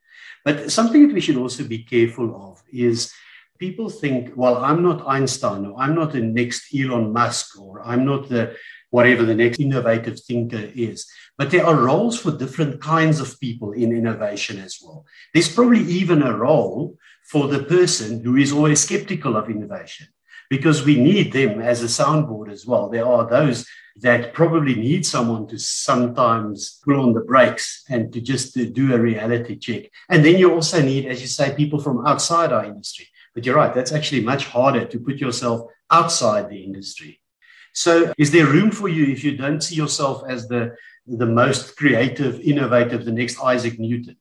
But 0.43 0.71
something 0.71 1.07
that 1.07 1.13
we 1.13 1.21
should 1.21 1.37
also 1.37 1.63
be 1.63 1.83
careful 1.83 2.51
of 2.51 2.61
is 2.71 3.13
people 3.59 3.89
think, 3.89 4.31
well, 4.35 4.57
I'm 4.57 4.81
not 4.81 5.07
Einstein, 5.07 5.65
or 5.65 5.79
I'm 5.79 5.95
not 5.95 6.13
the 6.13 6.21
next 6.21 6.73
Elon 6.75 7.13
Musk, 7.13 7.59
or 7.59 7.81
I'm 7.83 8.05
not 8.05 8.29
the 8.29 8.55
whatever 8.89 9.23
the 9.23 9.35
next 9.35 9.59
innovative 9.59 10.19
thinker 10.19 10.69
is. 10.75 11.09
But 11.37 11.49
there 11.49 11.65
are 11.65 11.75
roles 11.75 12.19
for 12.19 12.31
different 12.31 12.81
kinds 12.81 13.19
of 13.19 13.39
people 13.39 13.71
in 13.71 13.95
innovation 13.95 14.59
as 14.59 14.79
well. 14.81 15.05
There's 15.33 15.53
probably 15.53 15.83
even 15.83 16.21
a 16.21 16.37
role 16.37 16.97
for 17.23 17.47
the 17.47 17.63
person 17.63 18.21
who 18.23 18.35
is 18.35 18.51
always 18.51 18.81
skeptical 18.81 19.37
of 19.37 19.49
innovation 19.49 20.07
because 20.51 20.83
we 20.83 20.97
need 20.97 21.31
them 21.31 21.61
as 21.61 21.81
a 21.81 21.85
soundboard 21.85 22.51
as 22.51 22.65
well. 22.65 22.89
There 22.89 23.07
are 23.07 23.25
those 23.25 23.65
that 24.01 24.33
probably 24.33 24.75
need 24.75 25.05
someone 25.05 25.47
to 25.47 25.57
sometimes 25.57 26.81
pull 26.83 26.99
on 26.99 27.13
the 27.13 27.21
brakes 27.21 27.85
and 27.87 28.11
to 28.11 28.19
just 28.19 28.53
to 28.55 28.65
do 28.65 28.93
a 28.93 28.99
reality 28.99 29.55
check. 29.57 29.83
And 30.09 30.25
then 30.25 30.37
you 30.37 30.53
also 30.53 30.81
need, 30.81 31.05
as 31.05 31.21
you 31.21 31.27
say, 31.27 31.55
people 31.55 31.79
from 31.79 32.05
outside 32.05 32.51
our 32.51 32.65
industry. 32.65 33.07
But 33.33 33.45
you're 33.45 33.55
right, 33.55 33.73
that's 33.73 33.93
actually 33.93 34.23
much 34.25 34.43
harder 34.47 34.83
to 34.83 34.99
put 34.99 35.19
yourself 35.19 35.71
outside 35.89 36.49
the 36.49 36.61
industry. 36.65 37.21
So 37.71 38.13
is 38.17 38.31
there 38.31 38.45
room 38.45 38.71
for 38.71 38.89
you 38.89 39.05
if 39.05 39.23
you 39.23 39.37
don't 39.37 39.61
see 39.61 39.75
yourself 39.75 40.23
as 40.27 40.49
the, 40.49 40.75
the 41.07 41.25
most 41.25 41.77
creative, 41.77 42.41
innovative, 42.41 43.05
the 43.05 43.13
next 43.13 43.39
Isaac 43.41 43.79
Newton? 43.79 44.17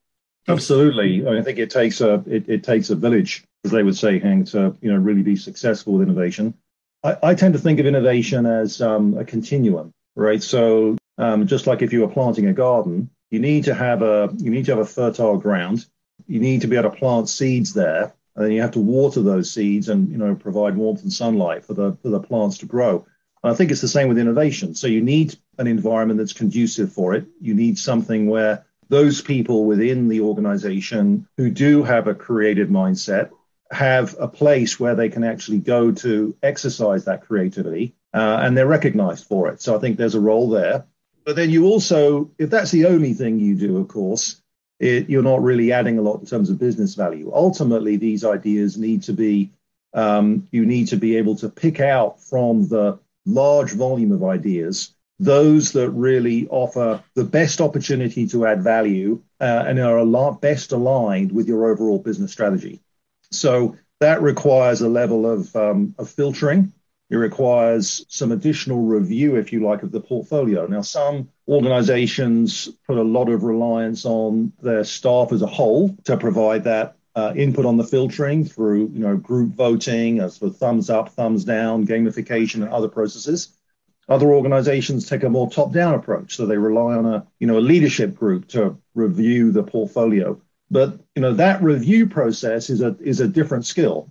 Absolutely. 0.48 1.26
I 1.26 1.42
think 1.42 1.58
it 1.58 1.70
takes 1.70 2.00
a 2.00 2.22
it, 2.26 2.48
it 2.48 2.64
takes 2.64 2.90
a 2.90 2.96
village, 2.96 3.44
as 3.64 3.70
they 3.70 3.82
would 3.82 3.96
say, 3.96 4.18
Hank, 4.18 4.48
to 4.50 4.76
you 4.80 4.92
know 4.92 4.98
really 4.98 5.22
be 5.22 5.36
successful 5.36 5.94
with 5.94 6.08
innovation. 6.08 6.54
I, 7.02 7.16
I 7.22 7.34
tend 7.34 7.54
to 7.54 7.60
think 7.60 7.80
of 7.80 7.86
innovation 7.86 8.46
as 8.46 8.80
um, 8.80 9.16
a 9.16 9.24
continuum, 9.24 9.92
right? 10.16 10.42
So 10.42 10.96
um, 11.18 11.46
just 11.46 11.66
like 11.66 11.82
if 11.82 11.92
you 11.92 12.00
were 12.00 12.08
planting 12.08 12.46
a 12.46 12.52
garden, 12.52 13.10
you 13.30 13.38
need 13.38 13.64
to 13.64 13.74
have 13.74 14.02
a 14.02 14.30
you 14.38 14.50
need 14.50 14.64
to 14.66 14.72
have 14.72 14.80
a 14.80 14.86
fertile 14.86 15.38
ground. 15.38 15.86
You 16.26 16.40
need 16.40 16.62
to 16.62 16.66
be 16.66 16.76
able 16.76 16.90
to 16.90 16.96
plant 16.96 17.28
seeds 17.28 17.72
there, 17.74 18.14
and 18.34 18.44
then 18.44 18.52
you 18.52 18.60
have 18.60 18.72
to 18.72 18.80
water 18.80 19.22
those 19.22 19.50
seeds 19.50 19.88
and 19.88 20.10
you 20.10 20.18
know 20.18 20.34
provide 20.34 20.76
warmth 20.76 21.02
and 21.02 21.12
sunlight 21.12 21.64
for 21.64 21.74
the 21.74 21.96
for 22.02 22.08
the 22.08 22.20
plants 22.20 22.58
to 22.58 22.66
grow. 22.66 23.06
And 23.42 23.52
I 23.52 23.54
think 23.54 23.70
it's 23.70 23.80
the 23.80 23.88
same 23.88 24.08
with 24.08 24.18
innovation. 24.18 24.74
So 24.74 24.86
you 24.86 25.00
need 25.00 25.36
an 25.58 25.66
environment 25.66 26.18
that's 26.18 26.32
conducive 26.32 26.92
for 26.92 27.14
it. 27.14 27.26
You 27.40 27.54
need 27.54 27.78
something 27.78 28.28
where 28.28 28.66
those 28.90 29.22
people 29.22 29.64
within 29.64 30.08
the 30.08 30.20
organization 30.20 31.26
who 31.36 31.48
do 31.48 31.84
have 31.84 32.08
a 32.08 32.14
creative 32.14 32.68
mindset 32.68 33.30
have 33.70 34.16
a 34.18 34.26
place 34.26 34.80
where 34.80 34.96
they 34.96 35.08
can 35.08 35.22
actually 35.22 35.58
go 35.58 35.92
to 35.92 36.36
exercise 36.42 37.04
that 37.04 37.24
creativity 37.24 37.94
uh, 38.12 38.40
and 38.42 38.56
they're 38.56 38.66
recognized 38.66 39.26
for 39.26 39.48
it. 39.48 39.62
So 39.62 39.76
I 39.76 39.78
think 39.78 39.96
there's 39.96 40.16
a 40.16 40.20
role 40.20 40.50
there. 40.50 40.86
But 41.24 41.36
then 41.36 41.50
you 41.50 41.66
also, 41.66 42.32
if 42.36 42.50
that's 42.50 42.72
the 42.72 42.86
only 42.86 43.14
thing 43.14 43.38
you 43.38 43.54
do, 43.54 43.78
of 43.78 43.86
course, 43.86 44.42
it, 44.80 45.08
you're 45.08 45.22
not 45.22 45.42
really 45.42 45.70
adding 45.70 45.98
a 45.98 46.02
lot 46.02 46.18
in 46.18 46.26
terms 46.26 46.50
of 46.50 46.58
business 46.58 46.96
value. 46.96 47.30
Ultimately, 47.32 47.96
these 47.96 48.24
ideas 48.24 48.76
need 48.76 49.04
to 49.04 49.12
be, 49.12 49.52
um, 49.94 50.48
you 50.50 50.66
need 50.66 50.88
to 50.88 50.96
be 50.96 51.16
able 51.16 51.36
to 51.36 51.48
pick 51.48 51.78
out 51.78 52.20
from 52.20 52.66
the 52.66 52.98
large 53.24 53.72
volume 53.72 54.10
of 54.10 54.24
ideas 54.24 54.94
those 55.20 55.72
that 55.72 55.90
really 55.90 56.48
offer 56.48 57.02
the 57.14 57.24
best 57.24 57.60
opportunity 57.60 58.26
to 58.28 58.46
add 58.46 58.62
value 58.62 59.22
uh, 59.38 59.64
and 59.66 59.78
are 59.78 59.98
a 59.98 60.04
lot 60.04 60.40
best 60.40 60.72
aligned 60.72 61.30
with 61.30 61.46
your 61.46 61.70
overall 61.70 61.98
business 61.98 62.32
strategy. 62.32 62.80
So 63.30 63.76
that 64.00 64.22
requires 64.22 64.80
a 64.80 64.88
level 64.88 65.30
of, 65.30 65.54
um, 65.54 65.94
of 65.98 66.10
filtering. 66.10 66.72
It 67.10 67.16
requires 67.16 68.06
some 68.08 68.32
additional 68.32 68.80
review, 68.82 69.36
if 69.36 69.52
you 69.52 69.62
like, 69.62 69.82
of 69.82 69.92
the 69.92 70.00
portfolio. 70.00 70.66
Now, 70.66 70.80
some 70.80 71.28
organizations 71.46 72.68
put 72.86 72.96
a 72.96 73.02
lot 73.02 73.28
of 73.28 73.42
reliance 73.42 74.06
on 74.06 74.52
their 74.62 74.84
staff 74.84 75.32
as 75.32 75.42
a 75.42 75.46
whole 75.46 75.94
to 76.04 76.16
provide 76.16 76.64
that 76.64 76.96
uh, 77.14 77.34
input 77.36 77.66
on 77.66 77.76
the 77.76 77.84
filtering 77.84 78.44
through, 78.44 78.90
you 78.94 79.00
know, 79.00 79.16
group 79.16 79.54
voting, 79.54 80.20
as 80.20 80.38
for 80.38 80.48
thumbs 80.48 80.88
up, 80.88 81.10
thumbs 81.10 81.44
down, 81.44 81.86
gamification, 81.86 82.62
and 82.62 82.68
other 82.68 82.88
processes. 82.88 83.48
Other 84.10 84.32
organizations 84.32 85.08
take 85.08 85.22
a 85.22 85.30
more 85.30 85.48
top-down 85.48 85.94
approach, 85.94 86.34
so 86.34 86.44
they 86.44 86.58
rely 86.58 86.96
on 86.96 87.06
a, 87.06 87.26
you 87.38 87.46
know, 87.46 87.58
a 87.58 87.60
leadership 87.60 88.16
group 88.16 88.48
to 88.48 88.76
review 88.94 89.52
the 89.52 89.62
portfolio. 89.62 90.40
But 90.70 90.98
you 91.16 91.22
know 91.22 91.34
that 91.34 91.62
review 91.62 92.08
process 92.08 92.70
is 92.70 92.80
a 92.80 92.96
is 93.00 93.20
a 93.20 93.28
different 93.28 93.66
skill. 93.66 94.10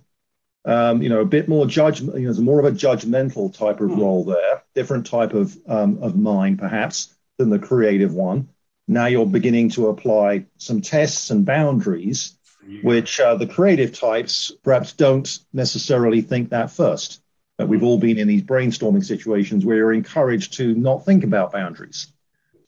Um, 0.66 1.00
you 1.02 1.08
know, 1.08 1.20
a 1.20 1.26
bit 1.26 1.48
more 1.48 1.66
judgment. 1.66 2.18
You 2.18 2.24
know, 2.24 2.32
there's 2.32 2.40
more 2.40 2.60
of 2.60 2.66
a 2.66 2.76
judgmental 2.76 3.54
type 3.56 3.80
of 3.80 3.90
mm. 3.90 3.98
role 3.98 4.24
there, 4.24 4.62
different 4.74 5.06
type 5.06 5.32
of 5.32 5.56
um, 5.66 6.02
of 6.02 6.16
mind 6.16 6.58
perhaps 6.58 7.14
than 7.38 7.48
the 7.48 7.58
creative 7.58 8.12
one. 8.12 8.50
Now 8.86 9.06
you're 9.06 9.26
beginning 9.26 9.70
to 9.70 9.88
apply 9.88 10.46
some 10.58 10.82
tests 10.82 11.30
and 11.30 11.46
boundaries, 11.46 12.36
which 12.82 13.20
uh, 13.20 13.36
the 13.36 13.46
creative 13.46 13.98
types 13.98 14.52
perhaps 14.62 14.92
don't 14.92 15.38
necessarily 15.52 16.20
think 16.20 16.50
that 16.50 16.70
first. 16.70 17.22
But 17.60 17.68
we've 17.68 17.82
all 17.82 17.98
been 17.98 18.16
in 18.16 18.26
these 18.26 18.42
brainstorming 18.42 19.04
situations 19.04 19.66
where 19.66 19.76
you're 19.76 19.92
encouraged 19.92 20.54
to 20.54 20.74
not 20.74 21.04
think 21.04 21.24
about 21.24 21.52
boundaries. 21.52 22.06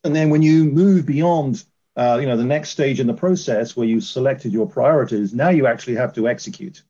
And 0.04 0.14
then 0.14 0.28
when 0.28 0.42
you 0.42 0.66
move 0.66 1.06
beyond 1.06 1.64
uh, 1.96 2.18
you 2.20 2.26
know, 2.26 2.36
the 2.36 2.44
next 2.44 2.68
stage 2.68 3.00
in 3.00 3.06
the 3.06 3.14
process 3.14 3.74
where 3.74 3.86
you've 3.86 4.04
selected 4.04 4.52
your 4.52 4.68
priorities, 4.68 5.32
now 5.32 5.48
you 5.48 5.66
actually 5.66 5.94
have 5.94 6.12
to 6.12 6.28
execute. 6.28 6.82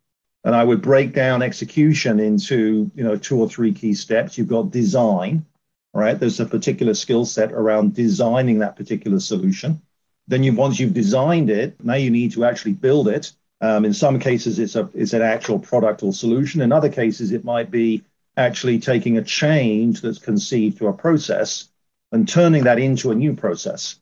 And 0.43 0.53
I 0.53 0.65
would 0.65 0.83
break 0.83 1.13
down 1.13 1.43
execution 1.43 2.19
into, 2.19 2.91
you 2.97 3.05
know, 3.05 3.17
two 3.17 3.39
or 3.39 3.49
three 3.49 3.73
key 3.73 3.95
steps. 3.95 4.37
You've 4.37 4.49
got 4.49 4.73
design, 4.73 5.47
right? 5.95 6.19
There's 6.19 6.41
a 6.41 6.47
particular 6.47 6.95
skill 6.95 7.25
set 7.25 7.53
around 7.53 7.95
designing 7.95 8.59
that 8.59 8.75
particular 8.75 9.21
solution. 9.21 9.81
Then 10.27 10.43
you, 10.43 10.55
once 10.55 10.81
you've 10.81 10.93
designed 10.93 11.51
it, 11.51 11.77
now 11.85 11.95
you 11.95 12.11
need 12.11 12.33
to 12.33 12.47
actually 12.47 12.73
build 12.73 13.07
it. 13.07 13.33
Um, 13.63 13.85
in 13.85 13.95
some 13.95 14.19
cases, 14.19 14.59
it's 14.59 14.75
a 14.75 14.91
it's 14.93 15.13
an 15.13 15.23
actual 15.23 15.59
product 15.59 16.03
or 16.03 16.13
solution. 16.13 16.61
In 16.61 16.73
other 16.73 16.89
cases, 16.89 17.31
it 17.31 17.45
might 17.45 17.71
be 17.71 18.03
actually 18.37 18.81
taking 18.81 19.17
a 19.17 19.23
change 19.23 20.01
that's 20.01 20.19
conceived 20.19 20.79
to 20.79 20.89
a 20.89 20.93
process 20.93 21.69
and 22.11 22.29
turning 22.29 22.65
that 22.65 22.81
into 22.81 23.13
a 23.13 23.15
new 23.15 23.35
process. 23.35 24.01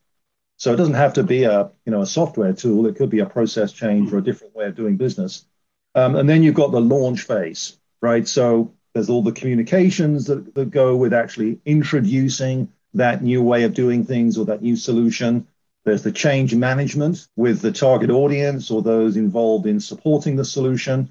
So 0.57 0.73
it 0.73 0.77
doesn't 0.77 0.95
have 0.95 1.13
to 1.13 1.23
be 1.23 1.43
a 1.43 1.71
you 1.85 1.91
know 1.91 2.01
a 2.01 2.07
software 2.07 2.53
tool. 2.53 2.87
It 2.87 2.95
could 2.95 3.11
be 3.11 3.19
a 3.19 3.25
process 3.27 3.71
change 3.71 4.11
or 4.11 4.17
a 4.17 4.23
different 4.23 4.55
way 4.55 4.65
of 4.65 4.75
doing 4.75 4.97
business. 4.97 5.45
Um, 5.93 6.15
and 6.15 6.27
then 6.27 6.41
you've 6.41 6.55
got 6.55 6.71
the 6.71 6.81
launch 6.81 7.21
phase, 7.21 7.77
right? 8.01 8.27
So 8.27 8.73
there's 8.93 9.09
all 9.09 9.21
the 9.21 9.31
communications 9.31 10.25
that, 10.25 10.55
that 10.55 10.71
go 10.71 10.95
with 10.95 11.13
actually 11.13 11.59
introducing 11.65 12.69
that 12.95 13.21
new 13.23 13.41
way 13.43 13.63
of 13.63 13.73
doing 13.73 14.05
things 14.05 14.37
or 14.37 14.45
that 14.45 14.61
new 14.61 14.75
solution. 14.75 15.47
There's 15.83 16.03
the 16.03 16.11
change 16.11 16.53
management 16.53 17.27
with 17.35 17.61
the 17.61 17.71
target 17.71 18.09
audience 18.09 18.69
or 18.69 18.81
those 18.81 19.17
involved 19.17 19.65
in 19.65 19.79
supporting 19.79 20.35
the 20.35 20.45
solution. 20.45 21.09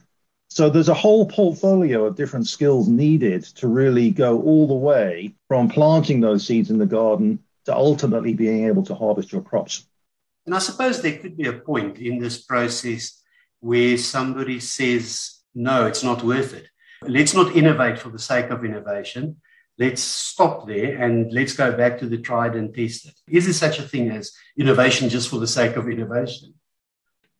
So 0.49 0.69
there's 0.69 0.89
a 0.89 0.95
whole 0.95 1.27
portfolio 1.27 2.05
of 2.07 2.17
different 2.17 2.47
skills 2.47 2.89
needed 2.89 3.45
to 3.57 3.69
really 3.69 4.11
go 4.11 4.41
all 4.43 4.67
the 4.67 4.75
way 4.75 5.35
from 5.49 5.69
planting 5.69 6.21
those 6.21 6.47
seeds 6.47 6.71
in 6.71 6.79
the 6.79 6.87
garden 6.87 7.41
to 7.67 7.75
ultimately 7.75 8.35
being 8.35 8.67
able 8.67 8.85
to 8.85 8.95
harvest 8.95 9.33
your 9.33 9.43
crops. 9.43 9.87
And 10.47 10.55
I 10.55 10.59
suppose 10.59 11.03
there 11.03 11.19
could 11.19 11.37
be 11.37 11.49
a 11.49 11.53
point 11.53 11.99
in 11.99 12.19
this 12.19 12.43
process 12.43 13.23
where 13.61 13.97
somebody 13.97 14.59
says, 14.59 15.39
no, 15.55 15.87
it's 15.87 16.03
not 16.03 16.25
worth 16.25 16.55
it. 16.55 16.67
Let's 17.03 17.35
not 17.35 17.55
innovate 17.55 17.99
for 17.99 18.11
the 18.11 18.19
sake 18.19 18.50
of 18.50 18.65
innovation. 18.65 19.41
Let's 19.81 20.03
stop 20.03 20.69
there 20.69 21.03
and 21.03 21.33
let's 21.33 21.55
go 21.55 21.73
back 21.73 21.99
to 22.01 22.07
the 22.07 22.19
tried 22.19 22.55
and 22.55 22.73
tested. 22.75 23.15
Is 23.27 23.47
there 23.47 23.55
such 23.55 23.79
a 23.79 23.89
thing 23.89 24.11
as 24.11 24.31
innovation 24.59 25.09
just 25.09 25.31
for 25.31 25.39
the 25.39 25.47
sake 25.47 25.77
of 25.77 25.89
innovation? 25.89 26.53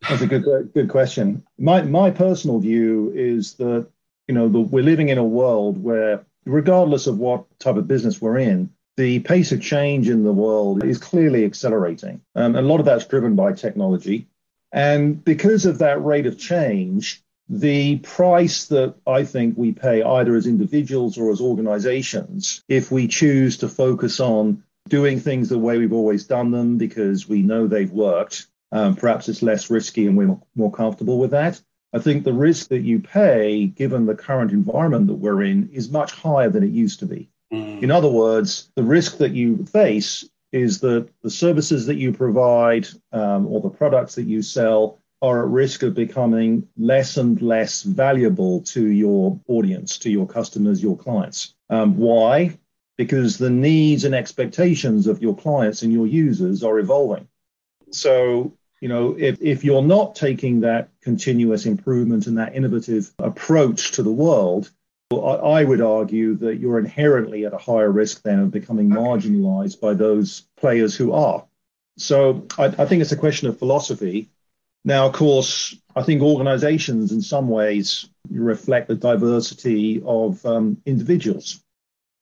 That's 0.09 0.23
a 0.23 0.27
good, 0.27 0.73
good 0.73 0.89
question. 0.89 1.45
My, 1.59 1.83
my 1.83 2.11
personal 2.11 2.59
view 2.59 3.13
is 3.15 3.55
that, 3.55 3.87
you 4.27 4.35
know, 4.35 4.49
the, 4.49 4.59
we're 4.59 4.83
living 4.83 5.11
in 5.11 5.19
a 5.19 5.25
world 5.25 5.83
where, 5.83 6.25
regardless 6.47 7.07
of 7.07 7.19
what 7.19 7.45
type 7.59 7.77
of 7.77 7.87
business 7.87 8.23
we're 8.23 8.39
in, 8.39 8.71
the 8.97 9.21
pace 9.21 9.53
of 9.53 9.61
change 9.61 10.09
in 10.09 10.25
the 10.25 10.33
world 10.33 10.83
is 10.83 10.97
clearly 10.97 11.45
accelerating. 11.45 12.23
Um, 12.35 12.57
a 12.57 12.63
lot 12.63 12.81
of 12.81 12.87
that's 12.87 13.07
driven 13.07 13.37
by 13.37 13.53
technology. 13.53 14.29
And 14.73 15.23
because 15.23 15.67
of 15.67 15.79
that 15.81 16.03
rate 16.03 16.27
of 16.27 16.39
change, 16.39 17.23
the 17.51 17.99
price 17.99 18.67
that 18.67 18.95
I 19.09 19.25
think 19.25 19.59
we 19.59 19.73
pay 19.73 20.05
either 20.05 20.37
as 20.37 20.47
individuals 20.47 21.19
or 21.19 21.33
as 21.33 21.41
organizations, 21.41 22.63
if 22.69 22.93
we 22.93 23.09
choose 23.09 23.57
to 23.59 23.69
focus 23.69 24.21
on 24.21 24.63
doing 24.89 25.19
things 25.19 25.49
the 25.49 25.59
way 25.59 25.77
we've 25.77 25.93
always 25.93 26.25
done 26.27 26.53
them 26.53 26.79
because 26.79 27.29
we 27.29 27.43
know 27.43 27.67
they've 27.67 27.91
worked, 27.91 28.47
um, 28.71 28.95
perhaps 28.95 29.29
it's 29.29 29.43
less 29.43 29.69
risky 29.69 30.07
and 30.07 30.17
we're 30.17 30.39
more 30.55 30.71
comfortable 30.71 31.19
with 31.19 31.33
that. 31.33 31.61
I 31.93 31.99
think 31.99 32.23
the 32.23 32.33
risk 32.33 32.69
that 32.69 32.83
you 32.83 33.01
pay, 33.01 33.67
given 33.67 34.07
the 34.07 34.15
current 34.15 34.53
environment 34.53 35.09
that 35.09 35.15
we're 35.15 35.43
in, 35.43 35.71
is 35.73 35.91
much 35.91 36.13
higher 36.13 36.51
than 36.51 36.63
it 36.63 36.71
used 36.71 37.01
to 37.01 37.07
be. 37.07 37.31
Mm. 37.53 37.83
In 37.83 37.91
other 37.91 38.09
words, 38.09 38.71
the 38.77 38.85
risk 38.85 39.19
that 39.19 39.33
you 39.33 39.67
face 39.67 40.25
is 40.53 40.81
that 40.81 41.09
the 41.23 41.31
services 41.31 41.87
that 41.87 41.97
you 41.97 42.13
provide 42.13 42.87
um, 43.11 43.49
or 43.49 43.61
the 43.61 43.71
products 43.71 44.15
that 44.15 44.25
you 44.25 44.41
sell 44.41 45.00
are 45.23 45.45
at 45.45 45.51
risk 45.51 45.83
of 45.83 45.95
becoming 45.95 46.67
less 46.79 47.17
and 47.17 47.41
less 47.43 47.83
valuable 47.83 48.63
to 48.63 48.87
your 48.87 49.39
audience, 49.49 49.99
to 49.99 50.11
your 50.11 50.27
customers, 50.27 50.83
your 50.83 50.97
clients. 50.97 51.55
Um, 51.69 51.97
why? 51.97 52.59
Because 52.97 53.39
the 53.39 53.51
needs 53.51 54.05
and 54.05 54.15
expectations 54.15 55.07
of 55.07 55.23
your 55.23 55.37
clients 55.37 55.83
and 55.83 55.93
your 55.93 56.07
users 56.07 56.63
are 56.63 56.79
evolving. 56.79 57.29
So, 57.91 58.57
you 58.81 58.89
know, 58.89 59.15
if, 59.19 59.41
if 59.43 59.65
you're 59.65 59.83
not 59.83 60.15
taking 60.15 60.61
that 60.61 60.89
continuous 61.03 61.67
improvement 61.67 62.27
and 62.27 62.39
that 62.39 62.55
innovative 62.55 63.13
approach 63.19 63.93
to 63.93 64.03
the 64.03 64.13
world, 64.13 64.71
I 65.13 65.65
would 65.65 65.81
argue 65.81 66.37
that 66.37 66.59
you're 66.61 66.79
inherently 66.79 67.45
at 67.45 67.53
a 67.53 67.59
higher 67.59 67.91
risk 67.91 68.23
then 68.23 68.39
of 68.39 68.53
becoming 68.53 68.89
marginalized 68.89 69.81
by 69.81 69.95
those 69.95 70.45
players 70.57 70.95
who 70.95 71.13
are. 71.13 71.45
So 71.99 72.47
I, 72.57 72.67
I, 72.67 72.87
think 72.87 73.03
it's 73.03 73.13
a 73.13 73.17
question 73.17 73.49
of 73.49 73.59
philosophy. 73.59 74.31
Now, 74.85 75.07
of 75.07 75.13
course, 75.13 75.77
I 75.95 76.03
think 76.03 76.23
organizations 76.23 77.13
in 77.13 77.21
some 77.21 77.49
ways 77.49 78.09
reflect 78.31 78.89
the 78.89 78.95
diversity 78.95 80.03
of 80.05 80.45
um, 80.47 80.81
individuals. 80.87 81.61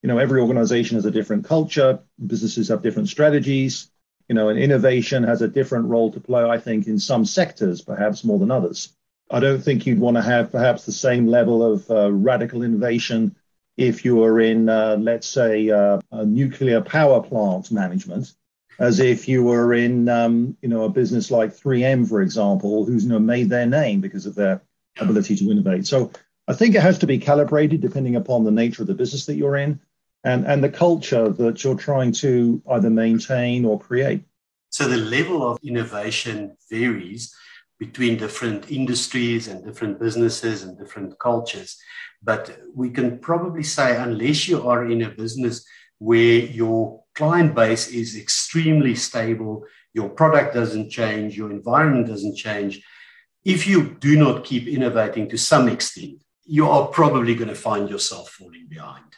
You 0.03 0.09
know, 0.09 0.19
every 0.19 0.41
organization 0.41 0.97
has 0.97 1.05
a 1.05 1.11
different 1.11 1.45
culture, 1.45 2.01
businesses 2.25 2.69
have 2.69 2.83
different 2.83 3.09
strategies, 3.09 3.91
you 4.29 4.35
know, 4.35 4.49
and 4.49 4.59
innovation 4.59 5.23
has 5.23 5.43
a 5.43 5.49
different 5.49 5.87
role 5.87 6.13
to 6.13 6.21
play, 6.21 6.45
I 6.45 6.59
think, 6.59 6.87
in 6.87 6.99
some 6.99 7.25
sectors, 7.25 7.81
perhaps 7.81 8.25
more 8.25 8.39
than 8.39 8.51
others. 8.51 8.93
I 9.31 9.41
don't 9.41 9.61
think 9.63 9.87
you'd 9.87 10.01
want 10.01 10.17
to 10.17 10.23
have 10.23 10.53
perhaps 10.53 10.85
the 10.85 10.93
same 10.93 11.27
level 11.27 11.63
of 11.63 11.91
uh, 11.91 12.13
radical 12.13 12.63
innovation 12.63 13.37
if 13.77 14.05
you 14.05 14.17
were 14.17 14.41
in, 14.41 14.69
uh, 14.69 14.97
let's 14.99 15.27
say, 15.27 15.71
uh, 15.71 16.01
a 16.11 16.25
nuclear 16.25 16.81
power 16.81 17.23
plant 17.23 17.71
management, 17.71 18.33
as 18.79 19.01
if 19.01 19.27
you 19.27 19.43
were 19.43 19.75
in, 19.75 20.09
um, 20.09 20.57
you 20.63 20.69
know, 20.69 20.85
a 20.85 20.89
business 20.89 21.31
like 21.31 21.51
3M, 21.51 22.09
for 22.09 22.23
example, 22.23 22.85
who's 22.85 23.05
you 23.05 23.11
know 23.11 23.19
made 23.19 23.51
their 23.51 23.67
name 23.67 24.01
because 24.01 24.27
of 24.27 24.35
their 24.35 24.63
ability 25.01 25.37
to 25.37 25.51
innovate. 25.51 25.87
So 25.87 26.11
I 26.47 26.55
think 26.55 26.75
it 26.75 26.83
has 26.83 26.99
to 26.99 27.07
be 27.07 27.19
calibrated 27.19 27.81
depending 27.81 28.17
upon 28.17 28.45
the 28.45 28.51
nature 28.51 28.83
of 28.83 28.89
the 28.89 28.95
business 28.95 29.27
that 29.27 29.37
you're 29.37 29.57
in 29.57 29.81
and 30.25 30.47
and 30.47 30.63
the 30.63 30.71
culture 30.71 31.29
that 31.29 31.63
you're 31.65 31.77
trying 31.77 32.13
to 32.13 32.63
either 32.71 32.91
maintain 32.91 33.65
or 33.65 33.79
create. 33.79 34.23
So 34.71 34.87
the 34.89 34.97
level 34.97 35.49
of 35.49 35.59
innovation 35.63 36.57
varies 36.71 37.35
between 37.79 38.17
different 38.17 38.71
industries 38.71 39.49
and 39.49 39.65
different 39.65 39.99
businesses 40.01 40.63
and 40.63 40.77
different 40.79 41.19
cultures. 41.19 41.79
But 42.23 42.59
we 42.75 42.91
can 42.91 43.19
probably 43.19 43.63
say, 43.63 43.97
unless 43.97 44.49
you 44.49 44.69
are 44.69 44.85
in 44.91 45.03
a 45.03 45.11
business 45.11 45.65
where 45.99 46.41
your 46.41 47.03
client 47.19 47.53
base 47.53 47.89
is 47.89 48.17
extremely 48.17 48.95
stable, 48.95 49.65
your 49.93 50.09
product 50.09 50.55
doesn't 50.55 50.89
change, 50.89 51.37
your 51.37 51.51
environment 51.51 52.07
doesn't 52.07 52.37
change, 52.37 52.81
if 53.45 53.67
you 53.67 53.97
do 54.07 54.17
not 54.17 54.45
keep 54.45 54.69
innovating 54.69 55.29
to 55.29 55.37
some 55.37 55.69
extent, 55.69 56.23
you 56.45 56.69
are 56.69 56.87
probably 56.87 57.35
going 57.35 57.55
to 57.57 57.65
find 57.69 57.91
yourself 57.91 58.31
falling 58.31 58.67
behind. 58.69 59.11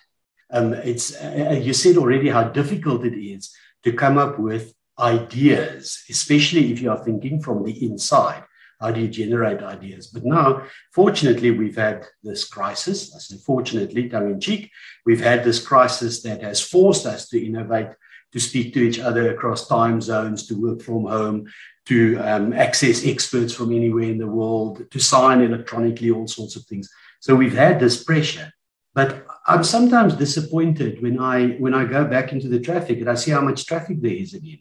Um, 0.51 0.73
it's 0.73 1.15
uh, 1.15 1.61
you 1.67 1.75
said 1.75 1.97
already 1.99 2.31
how 2.31 2.45
difficult 2.45 3.05
it 3.05 3.19
is 3.35 3.55
to 3.85 3.93
come 3.93 4.17
up 4.25 4.39
with 4.39 4.73
ideas, 4.99 6.03
especially 6.09 6.73
if 6.73 6.81
you 6.81 6.91
are 6.91 7.05
thinking 7.05 7.43
from 7.43 7.65
the 7.65 7.75
inside. 7.89 8.45
How 8.81 8.91
do 8.91 9.01
you 9.01 9.09
generate 9.09 9.63
ideas? 9.63 10.07
But 10.07 10.25
now, 10.25 10.63
fortunately, 10.93 11.51
we've 11.51 11.77
had 11.77 12.07
this 12.23 12.45
crisis. 12.45 13.15
I 13.15 13.19
say 13.19 13.37
fortunately, 13.37 14.09
tongue 14.09 14.31
in 14.31 14.41
cheek, 14.41 14.71
we've 15.05 15.23
had 15.23 15.45
this 15.45 15.65
crisis 15.65 16.23
that 16.23 16.43
has 16.43 16.61
forced 16.61 17.05
us 17.05 17.29
to 17.29 17.45
innovate, 17.45 17.89
to 18.33 18.41
speak 18.41 18.73
to 18.75 18.81
each 18.81 18.99
other 18.99 19.31
across 19.31 19.69
time 19.69 20.01
zones, 20.01 20.47
to 20.47 20.55
work 20.55 20.81
from 20.81 21.05
home, 21.05 21.47
to 21.87 22.17
um, 22.19 22.53
access 22.53 23.05
experts 23.05 23.53
from 23.53 23.75
anywhere 23.75 24.05
in 24.05 24.19
the 24.19 24.27
world, 24.27 24.91
to 24.91 24.99
sign 24.99 25.43
electronically, 25.43 26.11
all 26.11 26.29
sorts 26.29 26.57
of 26.57 26.65
things. 26.65 26.89
So 27.21 27.35
we've 27.35 27.55
had 27.55 27.79
this 27.79 28.03
pressure. 28.03 28.51
But 28.95 29.27
I'm 29.47 29.63
sometimes 29.63 30.15
disappointed 30.15 31.03
when 31.03 31.21
I 31.21 31.49
when 31.59 31.75
I 31.75 31.85
go 31.85 32.05
back 32.05 32.33
into 32.33 32.49
the 32.49 32.61
traffic 32.61 32.99
and 32.99 33.11
I 33.11 33.15
see 33.15 33.31
how 33.31 33.41
much 33.41 33.67
traffic 33.67 34.01
there 34.01 34.13
is 34.13 34.35
again. 34.35 34.61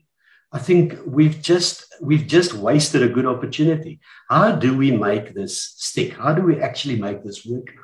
I 0.51 0.60
think 0.60 0.98
we've 1.06 1.41
just 1.41 1.94
we've 2.01 2.25
just 2.25 2.53
wasted 2.53 3.03
a 3.03 3.10
good 3.10 3.25
opportunity. 3.25 4.00
How 4.29 4.51
do 4.53 4.75
we 4.75 4.91
make 4.91 5.34
this 5.34 5.74
stick? 5.77 6.13
How 6.13 6.34
do 6.34 6.41
we 6.41 6.60
actually 6.60 7.00
make 7.00 7.24
this 7.24 7.46
work 7.46 7.68
now? 7.75 7.82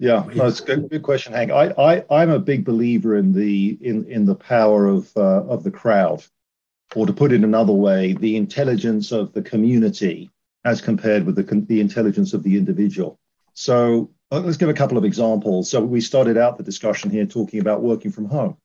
Yeah, 0.00 0.24
that's 0.32 0.60
a 0.60 0.64
good, 0.64 0.90
good 0.90 1.02
question, 1.02 1.32
Hank. 1.32 1.50
I, 1.50 1.70
I 1.70 2.04
I'm 2.10 2.30
a 2.30 2.38
big 2.38 2.64
believer 2.64 3.16
in 3.16 3.32
the 3.32 3.76
in 3.80 4.06
in 4.06 4.24
the 4.24 4.34
power 4.34 4.86
of 4.86 5.14
uh, 5.16 5.44
of 5.44 5.64
the 5.64 5.70
crowd, 5.70 6.24
or 6.94 7.06
to 7.06 7.12
put 7.12 7.32
it 7.32 7.44
another 7.44 7.72
way, 7.72 8.14
the 8.14 8.36
intelligence 8.36 9.12
of 9.12 9.32
the 9.32 9.42
community 9.42 10.30
as 10.64 10.80
compared 10.80 11.26
with 11.26 11.36
the 11.36 11.42
the 11.68 11.80
intelligence 11.80 12.32
of 12.32 12.42
the 12.42 12.56
individual. 12.56 13.18
So 13.54 14.10
let's 14.30 14.56
give 14.56 14.68
a 14.68 14.74
couple 14.74 14.96
of 14.96 15.04
examples. 15.04 15.70
So 15.70 15.82
we 15.82 16.00
started 16.00 16.36
out 16.38 16.56
the 16.56 16.62
discussion 16.62 17.10
here 17.10 17.26
talking 17.26 17.60
about 17.60 17.82
working 17.82 18.12
from 18.12 18.26
home. 18.26 18.56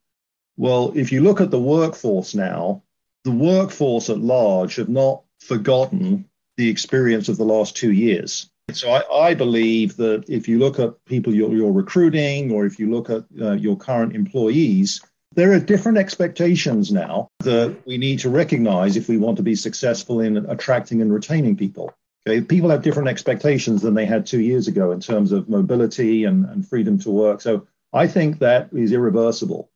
Well, 0.55 0.93
if 0.95 1.11
you 1.11 1.21
look 1.21 1.41
at 1.41 1.49
the 1.49 1.59
workforce 1.59 2.35
now, 2.35 2.83
the 3.23 3.31
workforce 3.31 4.09
at 4.09 4.19
large 4.19 4.75
have 4.75 4.89
not 4.89 5.23
forgotten 5.39 6.25
the 6.57 6.69
experience 6.69 7.29
of 7.29 7.37
the 7.37 7.45
last 7.45 7.75
two 7.75 7.91
years. 7.91 8.49
So 8.71 8.91
I, 8.91 9.29
I 9.29 9.33
believe 9.33 9.97
that 9.97 10.25
if 10.27 10.47
you 10.47 10.59
look 10.59 10.79
at 10.79 10.93
people 11.05 11.33
you're, 11.33 11.53
you're 11.53 11.71
recruiting 11.71 12.51
or 12.51 12.65
if 12.65 12.79
you 12.79 12.89
look 12.89 13.09
at 13.09 13.23
uh, 13.41 13.51
your 13.53 13.77
current 13.77 14.15
employees, 14.15 15.01
there 15.35 15.53
are 15.53 15.59
different 15.59 15.97
expectations 15.97 16.91
now 16.91 17.27
that 17.39 17.75
we 17.85 17.97
need 17.97 18.19
to 18.19 18.29
recognize 18.29 18.95
if 18.95 19.09
we 19.09 19.17
want 19.17 19.37
to 19.37 19.43
be 19.43 19.55
successful 19.55 20.21
in 20.21 20.37
attracting 20.37 21.01
and 21.01 21.13
retaining 21.13 21.57
people. 21.57 21.93
Okay, 22.25 22.39
people 22.39 22.69
have 22.69 22.83
different 22.83 23.09
expectations 23.09 23.81
than 23.81 23.95
they 23.95 24.05
had 24.05 24.25
two 24.25 24.39
years 24.39 24.67
ago 24.67 24.91
in 24.91 25.01
terms 25.01 25.33
of 25.33 25.49
mobility 25.49 26.23
and, 26.23 26.45
and 26.45 26.67
freedom 26.67 26.97
to 26.99 27.11
work. 27.11 27.41
So 27.41 27.67
I 27.91 28.07
think 28.07 28.39
that 28.39 28.69
is 28.71 28.93
irreversible. 28.93 29.69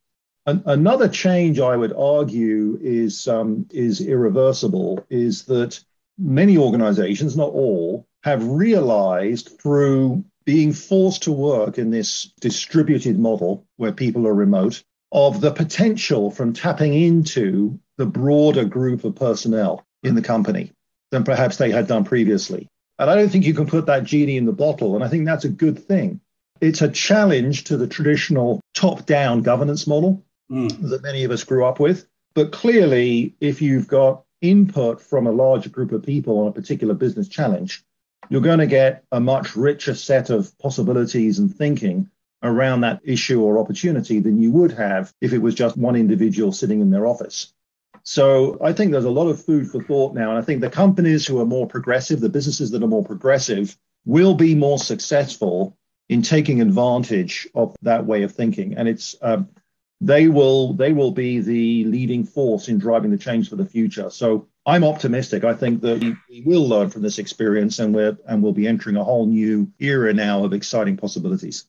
An, 0.48 0.64
another 0.66 1.10
change 1.10 1.60
I 1.60 1.76
would 1.76 1.92
argue 1.94 2.80
is 2.82 3.28
um, 3.28 3.68
is 3.70 4.00
irreversible 4.00 5.06
is 5.10 5.44
that 5.44 5.80
many 6.18 6.58
organizations, 6.58 7.36
not 7.36 7.52
all, 7.52 8.08
have 8.24 8.48
realized 8.48 9.60
through 9.62 10.24
being 10.46 10.72
forced 10.72 11.24
to 11.24 11.34
work 11.34 11.78
in 11.78 11.92
this 11.92 12.32
distributed 12.40 13.20
model 13.20 13.66
where 13.76 13.92
people 13.92 14.26
are 14.26 14.34
remote 14.34 14.82
of 15.12 15.42
the 15.42 15.52
potential 15.52 16.32
from 16.32 16.54
tapping 16.54 16.94
into 16.94 17.78
the 17.98 18.06
broader 18.06 18.64
group 18.64 19.04
of 19.04 19.16
personnel 19.16 19.86
in 20.04 20.16
the 20.16 20.22
company 20.22 20.72
than 21.12 21.26
perhaps 21.26 21.58
they 21.58 21.72
had 21.72 21.88
done 21.88 22.06
previously. 22.06 22.70
And 23.00 23.10
I 23.10 23.16
don't 23.16 23.30
think 23.30 23.46
you 23.46 23.54
can 23.54 23.68
put 23.68 23.88
that 23.88 24.06
genie 24.06 24.38
in 24.38 24.46
the 24.46 24.54
bottle. 24.54 24.96
And 24.96 25.04
I 25.04 25.10
think 25.10 25.26
that's 25.26 25.46
a 25.46 25.50
good 25.50 25.78
thing. 25.78 26.22
It's 26.62 26.82
a 26.82 26.90
challenge 26.90 27.66
to 27.66 27.78
the 27.78 27.88
traditional 27.88 28.62
top 28.74 29.06
down 29.06 29.42
governance 29.42 29.86
model 29.86 30.24
mm. 30.52 30.90
that 30.90 31.04
many 31.04 31.24
of 31.24 31.32
us 31.32 31.44
grew 31.44 31.66
up 31.66 31.80
with. 31.80 32.08
But 32.34 32.52
clearly, 32.52 33.36
if 33.40 33.62
you've 33.62 33.88
got 33.88 34.24
input 34.42 35.02
from 35.02 35.28
a 35.28 35.32
larger 35.32 35.70
group 35.70 35.92
of 35.92 36.04
people 36.04 36.40
on 36.40 36.48
a 36.48 36.52
particular 36.52 36.94
business 36.94 37.28
challenge, 37.28 37.84
you're 38.30 38.42
going 38.42 38.60
to 38.60 38.68
get 38.68 39.04
a 39.12 39.20
much 39.20 39.56
richer 39.56 39.96
set 39.96 40.30
of 40.30 40.58
possibilities 40.60 41.40
and 41.40 41.56
thinking 41.56 42.10
around 42.44 42.82
that 42.82 43.02
issue 43.04 43.42
or 43.42 43.58
opportunity 43.58 44.20
than 44.20 44.42
you 44.42 44.52
would 44.52 44.72
have 44.72 45.12
if 45.22 45.34
it 45.34 45.40
was 45.40 45.56
just 45.56 45.78
one 45.78 45.96
individual 45.96 46.52
sitting 46.52 46.82
in 46.82 46.92
their 46.92 47.08
office. 47.08 47.54
So 48.04 48.58
I 48.64 48.74
think 48.74 48.92
there's 48.92 49.06
a 49.06 49.10
lot 49.10 49.28
of 49.28 49.44
food 49.44 49.70
for 49.70 49.84
thought 49.84 50.14
now. 50.14 50.30
And 50.30 50.40
I 50.40 50.42
think 50.42 50.62
the 50.62 50.70
companies 50.70 51.26
who 51.26 51.40
are 51.42 51.46
more 51.46 51.68
progressive, 51.68 52.20
the 52.20 52.30
businesses 52.30 52.72
that 52.72 52.84
are 52.84 52.88
more 52.88 53.04
progressive, 53.04 53.76
will 54.06 54.36
be 54.36 54.56
more 54.56 54.80
successful 54.80 55.78
in 56.08 56.22
taking 56.22 56.62
advantage 56.62 57.48
of 57.54 57.76
that 57.82 58.06
way 58.06 58.24
of 58.24 58.32
thinking. 58.34 58.78
And 58.78 58.88
it's 58.88 59.16
um, 59.22 59.50
they 60.00 60.28
will 60.28 60.74
they 60.74 60.94
will 60.94 61.12
be 61.12 61.40
the 61.40 61.86
leading 61.86 62.24
force 62.24 62.68
in 62.68 62.78
driving 62.78 63.12
the 63.12 63.18
change 63.18 63.50
for 63.50 63.56
the 63.56 63.66
future. 63.66 64.10
So 64.10 64.48
I'm 64.66 64.84
optimistic. 64.84 65.44
I 65.44 65.54
think 65.54 65.82
that 65.82 66.02
we 66.30 66.44
will 66.46 66.68
learn 66.68 66.90
from 66.90 67.02
this 67.02 67.20
experience, 67.20 67.80
and 67.80 67.96
we're 67.96 68.18
and 68.28 68.44
we'll 68.44 68.54
be 68.54 68.68
entering 68.68 68.98
a 68.98 69.04
whole 69.04 69.26
new 69.26 69.72
era 69.80 70.14
now 70.14 70.44
of 70.44 70.54
exciting 70.54 70.98
possibilities. 70.98 71.66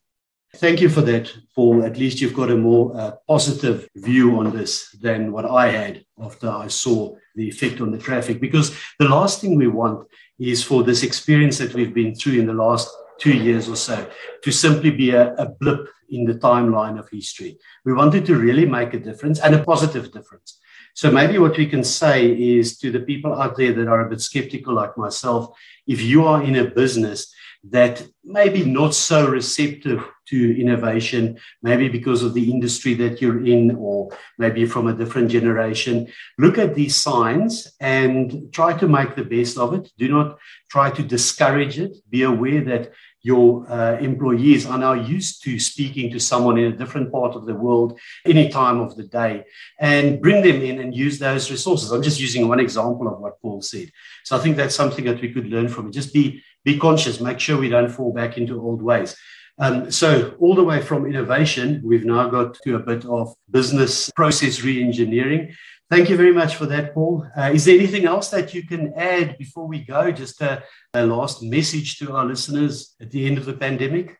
Thank 0.57 0.81
you 0.81 0.89
for 0.89 1.03
that, 1.03 1.33
Paul. 1.55 1.85
At 1.85 1.99
least 1.99 2.21
you've 2.21 2.35
got 2.35 2.51
a 2.51 2.57
more 2.57 2.97
uh, 2.97 3.13
positive 3.29 3.87
view 3.97 4.39
on 4.39 4.57
this 4.57 4.91
than 4.93 5.31
what 5.31 5.45
I 5.45 5.71
had 5.71 6.05
after 6.23 6.49
I 6.51 6.69
saw 6.69 7.17
the 7.35 7.49
effect 7.49 7.83
on 7.83 7.91
the 7.91 7.99
traffic. 7.99 8.41
Because 8.41 8.75
the 8.99 9.09
last 9.09 9.41
thing 9.41 9.57
we 9.57 9.67
want 9.69 10.09
is 10.39 10.65
for 10.65 10.83
this 10.83 11.03
experience 11.03 11.59
that 11.59 11.75
we've 11.75 11.93
been 11.93 12.15
through 12.15 12.41
in 12.41 12.47
the 12.47 12.55
last 12.55 12.89
two 13.19 13.35
years 13.35 13.69
or 13.69 13.77
so 13.77 14.09
to 14.43 14.51
simply 14.51 14.91
be 14.91 15.11
a, 15.11 15.35
a 15.35 15.49
blip 15.49 15.89
in 16.11 16.25
the 16.25 16.35
timeline 16.35 16.99
of 16.99 17.09
history. 17.11 17.59
We 17.85 17.93
wanted 17.93 18.25
to 18.27 18.37
really 18.37 18.67
make 18.67 18.95
a 18.95 18.99
difference 18.99 19.41
and 19.41 19.55
a 19.55 19.63
positive 19.63 20.13
difference. 20.13 20.59
So 20.95 21.11
maybe 21.11 21.39
what 21.39 21.57
we 21.57 21.67
can 21.67 21.85
say 21.85 22.27
is 22.27 22.79
to 22.79 22.91
the 22.91 23.01
people 23.01 23.33
out 23.41 23.57
there 23.57 23.73
that 23.73 23.89
are 23.89 24.07
a 24.07 24.11
bit 24.11 24.21
skeptical 24.21 24.75
like 24.75 24.97
myself, 24.97 25.51
if 25.87 26.03
you 26.03 26.25
are 26.25 26.43
in 26.43 26.57
a 26.57 26.65
business 26.65 27.33
that 27.71 28.07
maybe 28.25 28.65
not 28.65 28.95
so 28.95 29.29
receptive 29.29 30.05
to 30.29 30.61
innovation, 30.61 31.39
maybe 31.63 31.89
because 31.89 32.23
of 32.23 32.35
the 32.35 32.51
industry 32.51 32.95
that 32.95 33.21
you're 33.21 33.45
in, 33.45 33.75
or 33.77 34.11
maybe 34.39 34.67
from 34.67 34.87
a 34.87 34.93
different 34.93 35.31
generation. 35.31 36.07
Look 36.39 36.59
at 36.59 36.75
these 36.75 36.95
signs 36.97 37.73
and 37.81 38.53
try 38.53 38.77
to 38.79 38.89
make 38.89 39.17
the 39.17 39.25
best 39.25 39.59
of 39.59 39.75
it. 39.75 39.91
Do 39.99 40.09
not 40.09 40.39
try 40.71 40.91
to 40.91 41.03
discourage 41.03 41.79
it. 41.79 41.97
Be 42.11 42.23
aware 42.23 42.63
that 42.65 42.93
your 43.29 43.71
uh, 43.71 43.99
employees 44.11 44.65
are 44.65 44.79
now 44.79 44.95
used 44.95 45.35
to 45.45 45.51
speaking 45.61 46.11
to 46.11 46.19
someone 46.31 46.57
in 46.57 46.73
a 46.73 46.79
different 46.81 47.13
part 47.13 47.33
of 47.37 47.45
the 47.45 47.59
world 47.67 47.91
any 48.25 48.49
time 48.49 48.79
of 48.81 48.91
the 48.97 49.07
day 49.21 49.45
and 49.79 50.23
bring 50.25 50.41
them 50.47 50.63
in 50.69 50.81
and 50.81 50.97
use 51.07 51.17
those 51.19 51.51
resources. 51.51 51.91
I'm 51.91 52.07
just 52.11 52.21
using 52.27 52.49
one 52.49 52.61
example 52.67 53.07
of 53.07 53.21
what 53.21 53.41
Paul 53.43 53.61
said. 53.61 53.89
So 54.25 54.35
I 54.35 54.41
think 54.41 54.57
that's 54.57 54.75
something 54.75 55.05
that 55.05 55.21
we 55.21 55.31
could 55.35 55.49
learn 55.55 55.69
from 55.69 55.89
it. 55.89 55.99
Just 56.01 56.15
be, 56.15 56.43
be 56.65 56.79
conscious, 56.79 57.21
make 57.21 57.39
sure 57.39 57.59
we 57.59 57.69
don't 57.69 57.91
fall 57.99 58.15
back 58.15 58.39
into 58.39 58.63
old 58.67 58.81
ways. 58.81 59.15
Um, 59.61 59.91
so, 59.91 60.37
all 60.39 60.55
the 60.55 60.69
way 60.71 60.81
from 60.81 61.05
innovation, 61.05 61.83
we've 61.85 62.05
now 62.05 62.29
got 62.29 62.55
to 62.63 62.77
a 62.77 62.79
bit 62.91 63.05
of 63.07 63.35
business 63.51 64.09
process 64.13 64.63
re 64.63 64.81
engineering. 64.81 65.53
Thank 65.91 66.11
you 66.11 66.19
very 66.19 66.35
much 66.35 66.57
for 66.57 66.67
that, 66.67 66.93
Paul. 66.93 67.27
Uh, 67.35 67.51
is 67.55 67.65
there 67.65 67.75
anything 67.75 68.05
else 68.05 68.29
that 68.31 68.53
you 68.53 68.67
can 68.67 68.93
add 68.95 69.39
before 69.39 69.67
we 69.67 69.81
go? 69.85 70.11
Just 70.11 70.43
a, 70.43 70.63
a 70.93 71.07
last 71.07 71.43
message 71.43 71.99
to 71.99 72.15
our 72.15 72.27
listeners 72.27 72.95
at 73.01 73.11
the 73.11 73.27
end 73.27 73.39
of 73.39 73.47
the 73.47 73.55
pandemic? 73.55 74.19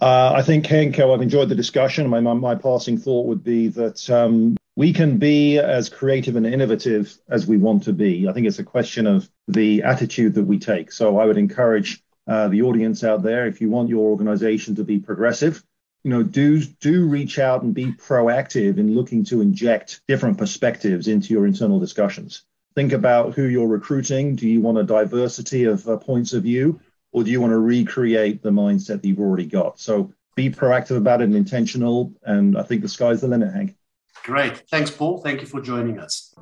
Uh, 0.00 0.32
I 0.36 0.42
think, 0.42 0.66
Henko, 0.66 1.14
I've 1.14 1.22
enjoyed 1.22 1.48
the 1.48 1.54
discussion. 1.54 2.08
My, 2.08 2.20
my, 2.20 2.34
my 2.34 2.54
passing 2.54 2.98
thought 2.98 3.26
would 3.26 3.42
be 3.42 3.68
that 3.68 4.08
um, 4.10 4.56
we 4.76 4.92
can 4.92 5.16
be 5.16 5.58
as 5.58 5.88
creative 5.88 6.36
and 6.36 6.46
innovative 6.46 7.16
as 7.30 7.46
we 7.46 7.56
want 7.56 7.84
to 7.84 7.94
be. 7.94 8.28
I 8.28 8.32
think 8.34 8.46
it's 8.46 8.58
a 8.58 8.64
question 8.64 9.06
of 9.06 9.28
the 9.48 9.82
attitude 9.82 10.34
that 10.34 10.44
we 10.44 10.58
take. 10.58 10.92
So 10.92 11.18
I 11.18 11.24
would 11.24 11.38
encourage 11.38 12.02
uh, 12.28 12.48
the 12.48 12.62
audience 12.62 13.02
out 13.02 13.22
there, 13.22 13.46
if 13.46 13.62
you 13.62 13.70
want 13.70 13.88
your 13.88 14.10
organization 14.10 14.74
to 14.76 14.84
be 14.84 14.98
progressive, 14.98 15.64
you 16.04 16.10
know, 16.10 16.22
do 16.22 16.60
do 16.60 17.06
reach 17.06 17.38
out 17.38 17.62
and 17.62 17.74
be 17.74 17.92
proactive 17.92 18.78
in 18.78 18.94
looking 18.94 19.24
to 19.24 19.40
inject 19.40 20.00
different 20.08 20.38
perspectives 20.38 21.08
into 21.08 21.32
your 21.32 21.46
internal 21.46 21.78
discussions. 21.78 22.42
Think 22.74 22.92
about 22.92 23.34
who 23.34 23.44
you're 23.44 23.66
recruiting. 23.66 24.36
Do 24.36 24.48
you 24.48 24.60
want 24.60 24.78
a 24.78 24.84
diversity 24.84 25.64
of 25.64 25.88
uh, 25.88 25.96
points 25.96 26.32
of 26.32 26.44
view, 26.44 26.80
or 27.12 27.24
do 27.24 27.30
you 27.30 27.40
want 27.40 27.52
to 27.52 27.58
recreate 27.58 28.42
the 28.42 28.50
mindset 28.50 29.02
that 29.02 29.04
you've 29.04 29.20
already 29.20 29.46
got? 29.46 29.80
So 29.80 30.12
be 30.36 30.50
proactive 30.50 30.96
about 30.96 31.20
it 31.20 31.24
and 31.24 31.34
intentional. 31.34 32.12
And 32.22 32.56
I 32.56 32.62
think 32.62 32.82
the 32.82 32.88
sky's 32.88 33.20
the 33.20 33.28
limit, 33.28 33.52
Hank. 33.52 33.74
Great. 34.22 34.68
Thanks, 34.70 34.90
Paul. 34.90 35.18
Thank 35.18 35.40
you 35.40 35.46
for 35.46 35.60
joining 35.60 35.98
us. 35.98 36.34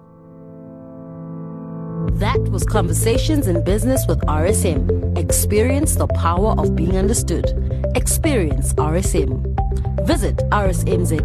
That 2.17 2.39
was 2.49 2.65
Conversations 2.65 3.47
in 3.47 3.63
Business 3.63 4.07
with 4.09 4.21
RSM. 4.23 5.19
Experience 5.19 5.97
the 5.97 6.07
power 6.07 6.55
of 6.57 6.75
being 6.75 6.97
understood. 6.97 7.45
Experience 7.95 8.73
RSM. 8.73 9.43
Visit 10.07 10.37
rsmza.co.za 10.51 11.17